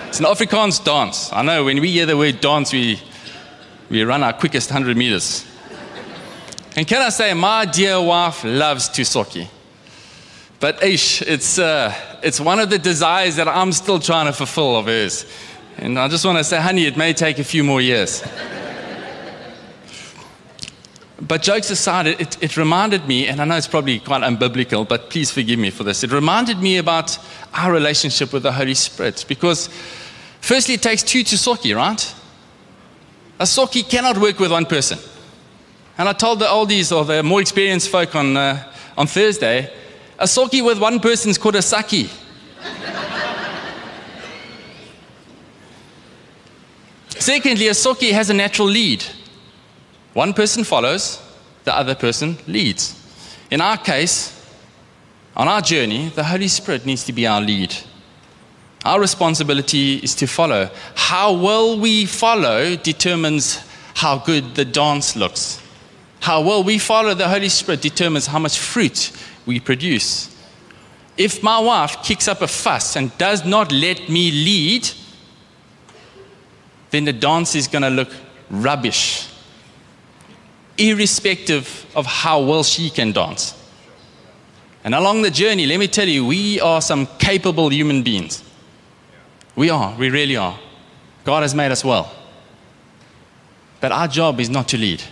It's 0.09 0.19
an 0.19 0.25
Afrikaans 0.25 0.83
dance. 0.83 1.31
I 1.31 1.43
know 1.43 1.63
when 1.63 1.79
we 1.79 1.91
hear 1.91 2.05
the 2.05 2.17
word 2.17 2.41
dance, 2.41 2.73
we, 2.73 2.99
we 3.91 4.03
run 4.03 4.23
our 4.23 4.31
quickest 4.31 4.71
100 4.71 4.95
meters. 4.95 5.45
And 6.77 6.87
can 6.87 7.01
I 7.01 7.09
say, 7.09 7.33
my 7.33 7.65
dear 7.65 8.01
wife 8.01 8.45
loves 8.45 8.87
to 8.89 9.01
sokkie. 9.01 9.49
But 10.61 10.81
ish, 10.81 11.21
it's, 11.23 11.59
uh, 11.59 11.93
it's 12.23 12.39
one 12.39 12.59
of 12.59 12.69
the 12.69 12.79
desires 12.79 13.35
that 13.35 13.49
I'm 13.49 13.73
still 13.73 13.99
trying 13.99 14.27
to 14.27 14.33
fulfill 14.33 14.77
of 14.77 14.85
hers. 14.85 15.25
And 15.77 15.99
I 15.99 16.07
just 16.07 16.23
want 16.23 16.37
to 16.37 16.43
say, 16.45 16.61
honey, 16.61 16.85
it 16.85 16.95
may 16.95 17.11
take 17.11 17.37
a 17.39 17.43
few 17.43 17.65
more 17.65 17.81
years. 17.81 18.23
but 21.19 21.41
jokes 21.41 21.69
aside, 21.69 22.07
it, 22.07 22.41
it 22.41 22.55
reminded 22.55 23.05
me, 23.09 23.27
and 23.27 23.41
I 23.41 23.45
know 23.45 23.57
it's 23.57 23.67
probably 23.67 23.99
quite 23.99 24.21
unbiblical, 24.21 24.87
but 24.87 25.09
please 25.09 25.31
forgive 25.31 25.59
me 25.59 25.69
for 25.69 25.83
this. 25.83 26.01
It 26.05 26.13
reminded 26.13 26.59
me 26.59 26.77
about 26.77 27.17
our 27.53 27.73
relationship 27.73 28.31
with 28.31 28.43
the 28.43 28.53
Holy 28.53 28.75
Spirit. 28.75 29.25
Because, 29.27 29.67
firstly, 30.39 30.75
it 30.75 30.81
takes 30.81 31.03
two 31.03 31.23
to 31.23 31.75
right? 31.75 32.15
A 33.41 33.45
sokkie 33.45 33.89
cannot 33.89 34.19
work 34.19 34.37
with 34.37 34.51
one 34.51 34.67
person. 34.67 34.99
And 35.97 36.07
I 36.07 36.13
told 36.13 36.37
the 36.37 36.45
oldies 36.45 36.95
or 36.95 37.03
the 37.03 37.23
more 37.23 37.41
experienced 37.41 37.89
folk 37.89 38.15
on, 38.15 38.37
uh, 38.37 38.71
on 38.95 39.07
Thursday 39.07 39.73
a 40.19 40.25
sokkie 40.25 40.63
with 40.63 40.79
one 40.79 40.99
person 40.99 41.31
is 41.31 41.39
called 41.39 41.55
a 41.55 41.61
saki. 41.63 42.07
Secondly, 47.09 47.67
a 47.67 47.71
sokkie 47.71 48.11
has 48.11 48.29
a 48.29 48.33
natural 48.35 48.67
lead. 48.67 49.03
One 50.13 50.33
person 50.33 50.63
follows, 50.63 51.19
the 51.63 51.75
other 51.75 51.95
person 51.95 52.37
leads. 52.45 52.95
In 53.49 53.59
our 53.59 53.77
case, 53.77 54.37
on 55.35 55.47
our 55.47 55.61
journey, 55.61 56.09
the 56.09 56.23
Holy 56.23 56.47
Spirit 56.47 56.85
needs 56.85 57.03
to 57.05 57.13
be 57.13 57.25
our 57.25 57.41
lead. 57.41 57.75
Our 58.83 58.99
responsibility 58.99 59.97
is 59.97 60.15
to 60.15 60.27
follow. 60.27 60.69
How 60.95 61.33
well 61.33 61.79
we 61.79 62.05
follow 62.05 62.75
determines 62.75 63.59
how 63.93 64.17
good 64.17 64.55
the 64.55 64.65
dance 64.65 65.15
looks. 65.15 65.61
How 66.19 66.41
well 66.41 66.63
we 66.63 66.79
follow 66.79 67.13
the 67.13 67.27
Holy 67.27 67.49
Spirit 67.49 67.81
determines 67.81 68.27
how 68.27 68.39
much 68.39 68.57
fruit 68.59 69.11
we 69.45 69.59
produce. 69.59 70.35
If 71.17 71.43
my 71.43 71.59
wife 71.59 72.01
kicks 72.03 72.27
up 72.27 72.41
a 72.41 72.47
fuss 72.47 72.95
and 72.95 73.15
does 73.17 73.45
not 73.45 73.71
let 73.71 74.09
me 74.09 74.31
lead, 74.31 74.89
then 76.89 77.05
the 77.05 77.13
dance 77.13 77.55
is 77.55 77.67
going 77.67 77.83
to 77.83 77.89
look 77.89 78.09
rubbish, 78.49 79.27
irrespective 80.77 81.85
of 81.95 82.05
how 82.05 82.41
well 82.41 82.63
she 82.63 82.89
can 82.89 83.11
dance. 83.11 83.53
And 84.83 84.95
along 84.95 85.21
the 85.21 85.29
journey, 85.29 85.67
let 85.67 85.79
me 85.79 85.87
tell 85.87 86.07
you, 86.07 86.25
we 86.25 86.59
are 86.59 86.81
some 86.81 87.05
capable 87.19 87.69
human 87.69 88.01
beings. 88.01 88.43
We 89.55 89.69
are, 89.69 89.95
we 89.97 90.09
really 90.09 90.35
are. 90.35 90.57
God 91.23 91.43
has 91.43 91.53
made 91.53 91.71
us 91.71 91.83
well. 91.83 92.11
But 93.79 93.91
our 93.91 94.07
job 94.07 94.39
is 94.39 94.49
not 94.49 94.67
to 94.69 94.77
lead, 94.77 95.03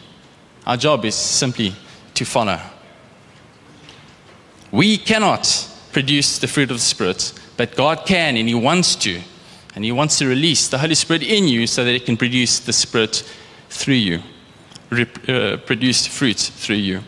our 0.66 0.78
job 0.78 1.06
is 1.06 1.16
simply 1.16 1.74
to 2.14 2.26
follow. 2.26 2.60
We 4.72 4.98
cannot 4.98 5.68
produce 5.92 6.38
the 6.38 6.48
fruit 6.48 6.70
of 6.70 6.78
the 6.78 6.84
Spirit, 6.84 7.34
but 7.58 7.76
God 7.76 8.06
can 8.06 8.38
and 8.38 8.48
He 8.48 8.56
wants 8.56 8.96
to. 8.98 9.22
And 9.76 9.84
He 9.84 9.92
wants 9.92 10.18
to 10.20 10.28
release 10.28 10.68
the 10.68 10.78
Holy 10.78 10.96
Spirit 10.96 11.24
in 11.24 11.48
you 11.48 11.66
so 11.66 11.84
that 11.84 11.94
it 11.94 12.06
can 12.06 12.18
produce 12.18 12.60
the 12.60 12.74
Spirit 12.74 13.24
through 13.70 13.96
you, 13.96 14.22
uh, 14.92 15.58
produce 15.66 16.06
fruit 16.06 16.38
through 16.38 16.76
you. 16.76 17.02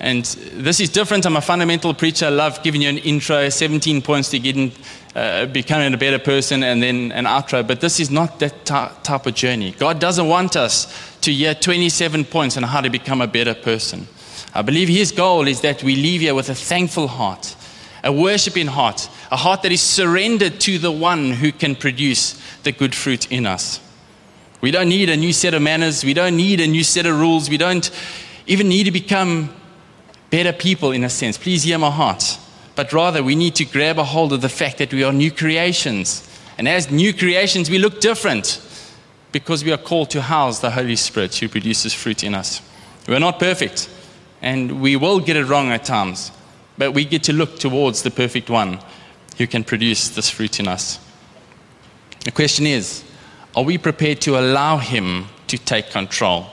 And 0.00 0.24
this 0.24 0.78
is 0.80 0.90
different. 0.90 1.24
I'm 1.24 1.36
a 1.36 1.40
fundamental 1.40 1.94
preacher. 1.94 2.26
I 2.26 2.30
love 2.30 2.62
giving 2.62 2.82
you 2.82 2.88
an 2.88 2.98
intro, 2.98 3.48
17 3.48 4.02
points 4.02 4.28
to 4.30 4.38
getting, 4.38 4.72
uh, 5.14 5.46
becoming 5.46 5.94
a 5.94 5.96
better 5.96 6.18
person, 6.18 6.62
and 6.62 6.82
then 6.82 7.12
an 7.12 7.24
outro. 7.24 7.66
But 7.66 7.80
this 7.80 7.98
is 7.98 8.10
not 8.10 8.38
that 8.40 8.66
type 8.66 9.26
of 9.26 9.34
journey. 9.34 9.72
God 9.72 9.98
doesn't 9.98 10.28
want 10.28 10.54
us 10.54 11.16
to 11.22 11.32
hear 11.32 11.54
27 11.54 12.26
points 12.26 12.56
on 12.56 12.62
how 12.62 12.82
to 12.82 12.90
become 12.90 13.22
a 13.22 13.26
better 13.26 13.54
person. 13.54 14.06
I 14.54 14.62
believe 14.62 14.88
his 14.88 15.12
goal 15.12 15.48
is 15.48 15.62
that 15.62 15.82
we 15.82 15.96
leave 15.96 16.20
here 16.20 16.34
with 16.34 16.50
a 16.50 16.54
thankful 16.54 17.08
heart, 17.08 17.56
a 18.04 18.12
worshiping 18.12 18.66
heart, 18.66 19.08
a 19.32 19.36
heart 19.36 19.62
that 19.62 19.72
is 19.72 19.80
surrendered 19.80 20.60
to 20.60 20.78
the 20.78 20.92
one 20.92 21.32
who 21.32 21.52
can 21.52 21.74
produce 21.74 22.40
the 22.62 22.72
good 22.72 22.94
fruit 22.94 23.30
in 23.30 23.46
us. 23.46 23.80
We 24.60 24.70
don't 24.70 24.88
need 24.88 25.10
a 25.10 25.16
new 25.16 25.32
set 25.32 25.54
of 25.54 25.62
manners. 25.62 26.04
We 26.04 26.14
don't 26.14 26.36
need 26.36 26.60
a 26.60 26.66
new 26.66 26.84
set 26.84 27.06
of 27.06 27.18
rules. 27.18 27.50
We 27.50 27.56
don't 27.56 27.90
even 28.46 28.68
need 28.68 28.84
to 28.84 28.90
become 28.90 29.54
better 30.30 30.52
people 30.52 30.92
in 30.92 31.04
a 31.04 31.10
sense. 31.10 31.38
Please 31.38 31.62
hear 31.62 31.78
my 31.78 31.90
heart. 31.90 32.38
But 32.74 32.92
rather, 32.92 33.22
we 33.22 33.34
need 33.34 33.54
to 33.56 33.64
grab 33.64 33.98
a 33.98 34.04
hold 34.04 34.32
of 34.32 34.42
the 34.42 34.48
fact 34.48 34.78
that 34.78 34.92
we 34.92 35.02
are 35.02 35.12
new 35.12 35.30
creations. 35.30 36.28
And 36.58 36.68
as 36.68 36.90
new 36.90 37.14
creations, 37.14 37.70
we 37.70 37.78
look 37.78 38.00
different 38.00 38.60
because 39.32 39.64
we 39.64 39.72
are 39.72 39.78
called 39.78 40.10
to 40.10 40.22
house 40.22 40.60
the 40.60 40.70
Holy 40.70 40.96
Spirit 40.96 41.34
who 41.36 41.48
produces 41.48 41.92
fruit 41.92 42.22
in 42.22 42.34
us. 42.34 42.60
We're 43.08 43.18
not 43.18 43.38
perfect 43.38 43.88
and 44.42 44.80
we 44.80 44.96
will 44.96 45.20
get 45.20 45.36
it 45.36 45.44
wrong 45.44 45.70
at 45.72 45.84
times, 45.84 46.30
but 46.78 46.92
we 46.92 47.04
get 47.04 47.22
to 47.24 47.32
look 47.32 47.58
towards 47.58 48.02
the 48.02 48.10
perfect 48.10 48.50
one 48.50 48.78
who 49.38 49.46
can 49.46 49.64
produce 49.64 50.10
this 50.10 50.30
fruit 50.30 50.60
in 50.60 50.68
us. 50.68 50.98
The 52.24 52.30
question 52.30 52.66
is 52.66 53.04
are 53.54 53.62
we 53.62 53.78
prepared 53.78 54.20
to 54.22 54.38
allow 54.38 54.78
him 54.78 55.26
to 55.46 55.58
take 55.58 55.90
control? 55.90 56.46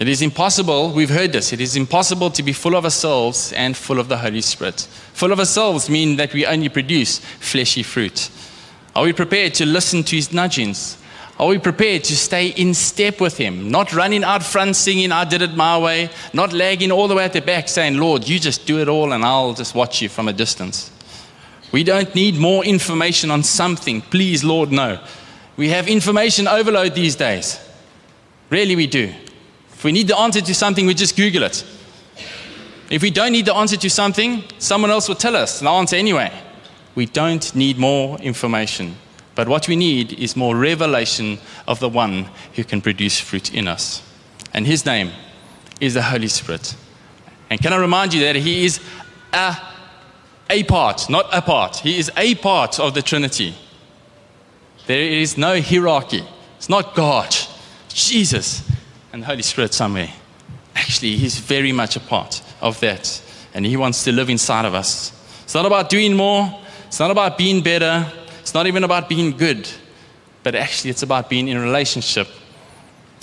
It 0.00 0.08
is 0.08 0.22
impossible, 0.22 0.92
we've 0.92 1.10
heard 1.10 1.32
this, 1.32 1.52
it 1.52 1.60
is 1.60 1.76
impossible 1.76 2.30
to 2.30 2.42
be 2.42 2.54
full 2.54 2.74
of 2.74 2.84
ourselves 2.84 3.52
and 3.52 3.76
full 3.76 4.00
of 4.00 4.08
the 4.08 4.16
Holy 4.16 4.40
Spirit. 4.40 4.88
Full 5.12 5.30
of 5.30 5.38
ourselves 5.38 5.90
means 5.90 6.16
that 6.16 6.32
we 6.32 6.46
only 6.46 6.70
produce 6.70 7.18
fleshy 7.18 7.82
fruit. 7.82 8.30
Are 8.96 9.04
we 9.04 9.12
prepared 9.12 9.52
to 9.54 9.66
listen 9.66 10.02
to 10.04 10.16
his 10.16 10.32
nudgings? 10.32 10.96
Are 11.38 11.48
we 11.48 11.58
prepared 11.58 12.04
to 12.04 12.16
stay 12.16 12.48
in 12.48 12.72
step 12.72 13.20
with 13.20 13.36
Him? 13.38 13.70
Not 13.70 13.94
running 13.94 14.24
out 14.24 14.42
front 14.42 14.76
singing, 14.76 15.10
I 15.10 15.24
did 15.24 15.40
it 15.40 15.54
my 15.54 15.78
way, 15.78 16.10
not 16.34 16.52
lagging 16.52 16.92
all 16.92 17.08
the 17.08 17.14
way 17.14 17.24
at 17.24 17.32
the 17.32 17.40
back 17.40 17.66
saying, 17.66 17.96
Lord, 17.96 18.28
you 18.28 18.38
just 18.38 18.66
do 18.66 18.78
it 18.78 18.88
all 18.88 19.12
and 19.12 19.24
I'll 19.24 19.54
just 19.54 19.74
watch 19.74 20.02
you 20.02 20.10
from 20.10 20.28
a 20.28 20.34
distance. 20.34 20.90
We 21.72 21.82
don't 21.82 22.14
need 22.14 22.36
more 22.36 22.62
information 22.62 23.30
on 23.30 23.42
something. 23.42 24.02
Please, 24.02 24.44
Lord, 24.44 24.70
no. 24.70 25.02
We 25.56 25.70
have 25.70 25.88
information 25.88 26.46
overload 26.46 26.94
these 26.94 27.16
days. 27.16 27.58
Really, 28.50 28.76
we 28.76 28.86
do. 28.86 29.14
If 29.80 29.84
we 29.84 29.92
need 29.92 30.08
the 30.08 30.18
answer 30.18 30.42
to 30.42 30.54
something, 30.54 30.84
we 30.84 30.92
just 30.92 31.16
Google 31.16 31.44
it. 31.44 31.64
If 32.90 33.00
we 33.00 33.10
don't 33.10 33.32
need 33.32 33.46
the 33.46 33.54
answer 33.54 33.78
to 33.78 33.88
something, 33.88 34.44
someone 34.58 34.90
else 34.90 35.08
will 35.08 35.14
tell 35.14 35.34
us 35.34 35.60
the 35.60 35.70
answer 35.70 35.96
anyway. 35.96 36.30
We 36.94 37.06
don't 37.06 37.54
need 37.54 37.78
more 37.78 38.18
information. 38.18 38.96
But 39.34 39.48
what 39.48 39.68
we 39.68 39.76
need 39.76 40.12
is 40.12 40.36
more 40.36 40.54
revelation 40.54 41.38
of 41.66 41.80
the 41.80 41.88
one 41.88 42.28
who 42.56 42.62
can 42.62 42.82
produce 42.82 43.18
fruit 43.18 43.54
in 43.54 43.66
us. 43.66 44.02
And 44.52 44.66
his 44.66 44.84
name 44.84 45.12
is 45.80 45.94
the 45.94 46.02
Holy 46.02 46.28
Spirit. 46.28 46.76
And 47.48 47.58
can 47.58 47.72
I 47.72 47.78
remind 47.78 48.12
you 48.12 48.20
that 48.20 48.36
he 48.36 48.66
is 48.66 48.80
a, 49.32 49.56
a 50.50 50.62
part, 50.64 51.08
not 51.08 51.26
a 51.32 51.40
part. 51.40 51.76
He 51.76 51.98
is 51.98 52.12
a 52.18 52.34
part 52.34 52.78
of 52.78 52.92
the 52.92 53.00
Trinity. 53.00 53.54
There 54.86 55.00
is 55.00 55.38
no 55.38 55.58
hierarchy. 55.58 56.22
It's 56.58 56.68
not 56.68 56.94
God, 56.94 57.34
Jesus, 57.88 58.69
and 59.12 59.22
the 59.22 59.26
Holy 59.26 59.42
Spirit 59.42 59.74
somewhere. 59.74 60.10
Actually, 60.74 61.16
he's 61.16 61.38
very 61.38 61.72
much 61.72 61.96
a 61.96 62.00
part 62.00 62.42
of 62.60 62.78
that. 62.80 63.22
And 63.54 63.66
he 63.66 63.76
wants 63.76 64.04
to 64.04 64.12
live 64.12 64.30
inside 64.30 64.64
of 64.64 64.74
us. 64.74 65.12
It's 65.44 65.54
not 65.54 65.66
about 65.66 65.90
doing 65.90 66.14
more, 66.14 66.60
it's 66.86 67.00
not 67.00 67.10
about 67.10 67.36
being 67.36 67.62
better, 67.62 68.06
it's 68.40 68.54
not 68.54 68.66
even 68.66 68.84
about 68.84 69.08
being 69.08 69.36
good, 69.36 69.68
but 70.42 70.54
actually, 70.54 70.90
it's 70.90 71.02
about 71.02 71.28
being 71.28 71.48
in 71.48 71.58
relationship 71.58 72.28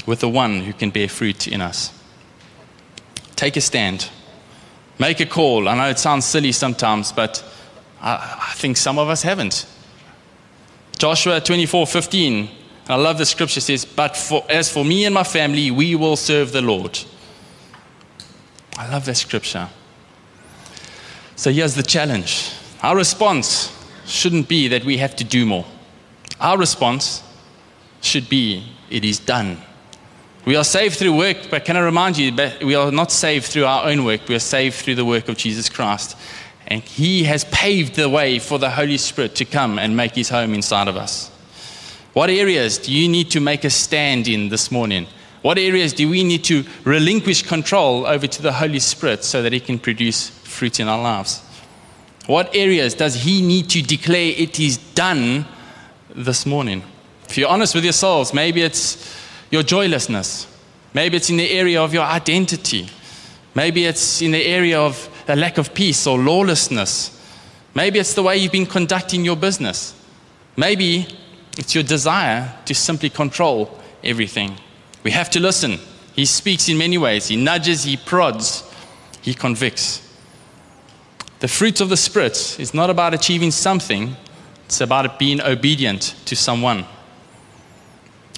with 0.06 0.20
the 0.20 0.30
one 0.30 0.62
who 0.62 0.74
can 0.74 0.90
bear 0.90 1.08
fruit 1.08 1.48
in 1.48 1.62
us. 1.62 1.94
Take 3.36 3.56
a 3.58 3.62
stand, 3.62 4.10
make 5.00 5.20
a 5.20 5.26
call. 5.26 5.68
I 5.68 5.76
know 5.76 5.90
it 5.90 6.00
sounds 6.00 6.26
silly 6.26 6.52
sometimes, 6.52 7.12
but 7.12 7.44
I, 8.02 8.50
I 8.50 8.54
think 8.56 8.78
some 8.78 9.00
of 9.00 9.10
us 9.10 9.22
haven't. 9.22 9.66
Joshua 10.98 11.40
24 11.40 11.86
15, 11.88 12.50
and 12.88 12.94
I 12.94 13.04
love 13.04 13.18
the 13.18 13.26
scripture 13.26 13.60
says, 13.60 13.84
But 13.84 14.16
for, 14.16 14.46
as 14.50 14.72
for 14.72 14.86
me 14.86 15.04
and 15.04 15.14
my 15.14 15.24
family, 15.24 15.72
we 15.72 15.96
will 15.96 16.16
serve 16.16 16.54
the 16.54 16.62
Lord. 16.62 16.98
I 18.78 18.90
love 18.90 19.06
that 19.06 19.18
scripture. 19.18 19.68
So 21.36 21.52
here's 21.52 21.76
the 21.76 21.84
challenge 21.84 22.54
Our 22.82 22.96
response 22.96 23.74
shouldn't 24.06 24.48
be 24.48 24.70
that 24.70 24.86
we 24.86 24.98
have 24.98 25.18
to 25.18 25.26
do 25.26 25.46
more. 25.46 25.66
Our 26.40 26.58
response 26.58 27.24
should 28.02 28.30
be, 28.30 28.72
it 28.90 29.04
is 29.04 29.20
done. 29.20 29.58
We 30.46 30.56
are 30.56 30.64
saved 30.64 30.96
through 30.96 31.18
work, 31.18 31.50
but 31.50 31.66
can 31.66 31.76
I 31.76 31.82
remind 31.82 32.18
you 32.18 32.32
we 32.62 32.76
are 32.76 32.90
not 32.90 33.12
saved 33.12 33.48
through 33.48 33.66
our 33.66 33.86
own 33.86 34.06
work, 34.06 34.30
we 34.30 34.36
are 34.36 34.40
saved 34.40 34.76
through 34.76 34.96
the 34.96 35.04
work 35.04 35.28
of 35.28 35.36
Jesus 35.36 35.68
Christ. 35.68 36.16
And 36.68 36.82
He 36.82 37.26
has 37.26 37.44
paved 37.46 37.96
the 37.96 38.08
way 38.08 38.40
for 38.40 38.58
the 38.58 38.70
Holy 38.70 38.98
Spirit 38.98 39.36
to 39.36 39.46
come 39.46 39.78
and 39.78 39.98
make 39.98 40.16
His 40.16 40.30
home 40.30 40.54
inside 40.54 40.88
of 40.88 40.96
us. 40.96 41.32
What 42.14 42.30
areas 42.30 42.78
do 42.78 42.92
you 42.92 43.08
need 43.08 43.32
to 43.32 43.40
make 43.40 43.64
a 43.64 43.70
stand 43.70 44.28
in 44.28 44.50
this 44.50 44.72
morning? 44.72 45.08
What 45.42 45.58
areas 45.58 45.94
do 45.94 46.10
we 46.10 46.24
need 46.24 46.44
to 46.46 46.66
relinquish 46.84 47.44
control 47.44 48.06
over 48.06 48.28
to 48.28 48.42
the 48.42 48.52
Holy 48.52 48.80
Spirit 48.80 49.24
so 49.24 49.42
that 49.44 49.54
He 49.54 49.60
can 49.60 49.80
produce 49.80 50.30
fruit 50.30 50.80
in 50.80 50.88
our 50.88 51.02
lives? 51.02 51.42
What 52.26 52.54
areas 52.56 52.94
does 52.94 53.16
He 53.16 53.42
need 53.42 53.70
to 53.70 53.82
declare 53.82 54.34
it 54.36 54.60
is 54.60 54.78
done 54.78 55.46
this 56.16 56.46
morning? 56.46 56.84
If 57.30 57.38
you're 57.38 57.50
honest 57.50 57.76
with 57.76 57.84
yourselves, 57.84 58.34
maybe 58.34 58.62
it's 58.62 59.16
your 59.52 59.64
joylessness. 59.64 60.48
Maybe 60.94 61.18
it's 61.18 61.30
in 61.30 61.38
the 61.38 61.50
area 61.52 61.82
of 61.82 61.94
your 61.94 62.04
identity. 62.04 62.90
Maybe 63.54 63.86
it's 63.86 64.22
in 64.22 64.32
the 64.32 64.46
area 64.46 64.80
of 64.80 65.10
a 65.28 65.36
lack 65.36 65.58
of 65.58 65.74
peace 65.74 66.08
or 66.08 66.18
lawlessness. 66.18 67.14
Maybe 67.76 68.00
it's 68.00 68.14
the 68.14 68.24
way 68.24 68.38
you've 68.38 68.52
been 68.52 68.66
conducting 68.66 69.24
your 69.24 69.36
business. 69.36 69.94
Maybe 70.56 71.08
it's 71.58 71.74
your 71.74 71.84
desire 71.84 72.54
to 72.66 72.76
simply 72.76 73.10
control 73.10 73.80
everything. 74.04 74.58
We 75.04 75.12
have 75.12 75.30
to 75.32 75.40
listen. 75.40 75.80
He 76.16 76.26
speaks 76.26 76.70
in 76.70 76.78
many 76.78 76.98
ways. 76.98 77.28
He 77.28 77.36
nudges, 77.36 77.84
he 77.84 77.98
prods, 77.98 78.64
he 79.22 79.34
convicts. 79.34 80.04
The 81.40 81.48
fruit 81.48 81.82
of 81.82 81.90
the 81.90 81.98
Spirit 81.98 82.60
is 82.60 82.74
not 82.74 82.90
about 82.90 83.14
achieving 83.14 83.52
something, 83.52 84.16
it's 84.66 84.82
about 84.82 85.20
being 85.20 85.40
obedient 85.42 86.16
to 86.26 86.36
someone. 86.36 86.86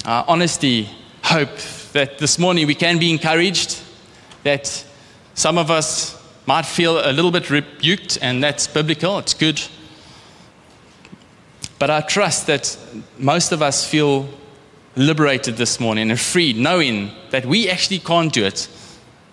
Our 0.05 0.25
honesty, 0.27 0.89
hope 1.23 1.55
that 1.93 2.17
this 2.17 2.37
morning 2.37 2.67
we 2.67 2.75
can 2.75 2.99
be 2.99 3.11
encouraged, 3.11 3.81
that 4.43 4.85
some 5.33 5.57
of 5.57 5.71
us 5.71 6.21
might 6.45 6.65
feel 6.65 6.99
a 6.99 7.11
little 7.11 7.31
bit 7.31 7.49
rebuked, 7.49 8.17
and 8.21 8.43
that's 8.43 8.67
biblical, 8.67 9.19
it's 9.19 9.33
good. 9.33 9.61
But 11.79 11.89
I 11.89 12.01
trust 12.01 12.47
that 12.47 12.77
most 13.17 13.53
of 13.53 13.61
us 13.61 13.89
feel 13.89 14.27
liberated 14.95 15.55
this 15.55 15.79
morning 15.79 16.11
and 16.11 16.19
freed, 16.19 16.57
knowing 16.57 17.11
that 17.31 17.45
we 17.45 17.69
actually 17.69 17.99
can't 17.99 18.33
do 18.33 18.45
it, 18.45 18.67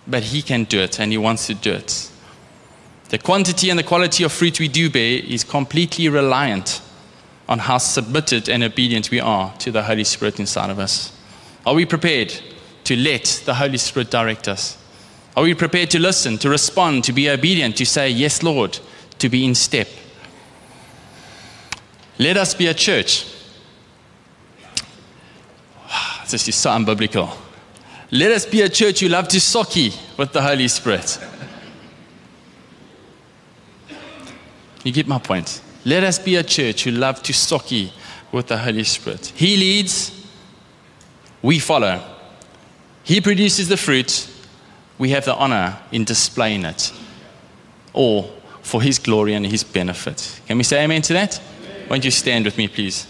but 0.06 0.22
He 0.22 0.42
can 0.42 0.64
do 0.64 0.80
it, 0.80 1.00
and 1.00 1.10
He 1.10 1.18
wants 1.18 1.48
to 1.48 1.54
do 1.54 1.72
it. 1.72 2.10
The 3.08 3.18
quantity 3.18 3.68
and 3.70 3.78
the 3.78 3.84
quality 3.84 4.24
of 4.24 4.32
fruit 4.32 4.60
we 4.60 4.68
do 4.68 4.88
bear 4.88 5.20
is 5.20 5.44
completely 5.44 6.08
reliant 6.08 6.80
on 7.48 7.58
how 7.60 7.78
submitted 7.78 8.48
and 8.48 8.62
obedient 8.62 9.10
we 9.10 9.20
are 9.20 9.52
to 9.58 9.70
the 9.70 9.82
Holy 9.82 10.04
Spirit 10.04 10.40
inside 10.40 10.70
of 10.70 10.78
us. 10.78 11.12
Are 11.64 11.74
we 11.74 11.84
prepared 11.84 12.32
to 12.84 12.96
let 12.96 13.42
the 13.44 13.54
Holy 13.54 13.78
Spirit 13.78 14.10
direct 14.10 14.48
us? 14.48 14.78
Are 15.36 15.42
we 15.42 15.54
prepared 15.54 15.90
to 15.90 15.98
listen, 15.98 16.38
to 16.38 16.48
respond, 16.48 17.04
to 17.04 17.12
be 17.12 17.28
obedient, 17.28 17.76
to 17.76 17.86
say, 17.86 18.08
Yes, 18.08 18.42
Lord, 18.42 18.78
to 19.18 19.28
be 19.28 19.44
in 19.44 19.54
step? 19.54 19.88
Let 22.18 22.36
us 22.36 22.54
be 22.54 22.66
a 22.66 22.74
church. 22.74 23.26
This 26.30 26.48
is 26.48 26.56
so 26.56 26.70
unbiblical. 26.70 27.30
Let 28.10 28.32
us 28.32 28.46
be 28.46 28.62
a 28.62 28.68
church 28.68 29.00
who 29.00 29.08
love 29.08 29.28
to 29.28 29.38
sokkie 29.38 29.96
with 30.16 30.32
the 30.32 30.42
Holy 30.42 30.68
Spirit. 30.68 31.18
You 34.84 34.92
get 34.92 35.08
my 35.08 35.18
point. 35.18 35.60
Let 35.84 36.04
us 36.04 36.18
be 36.18 36.36
a 36.36 36.44
church 36.44 36.84
who 36.84 36.92
love 36.92 37.22
to 37.24 37.32
sokkie 37.32 37.90
with 38.32 38.46
the 38.46 38.56
Holy 38.56 38.84
Spirit. 38.84 39.32
He 39.34 39.56
leads, 39.56 40.12
we 41.42 41.58
follow. 41.58 42.02
He 43.02 43.20
produces 43.20 43.68
the 43.68 43.76
fruit, 43.76 44.28
we 44.98 45.10
have 45.10 45.24
the 45.24 45.34
honor 45.34 45.78
in 45.92 46.04
displaying 46.04 46.64
it. 46.64 46.92
All 47.92 48.32
for 48.62 48.82
His 48.82 48.98
glory 48.98 49.34
and 49.34 49.46
His 49.46 49.62
benefit. 49.62 50.40
Can 50.46 50.58
we 50.58 50.64
say 50.64 50.82
amen 50.82 51.02
to 51.02 51.12
that? 51.14 51.40
Won't 51.88 52.04
you 52.04 52.10
stand 52.10 52.44
with 52.44 52.58
me, 52.58 52.66
please? 52.68 53.06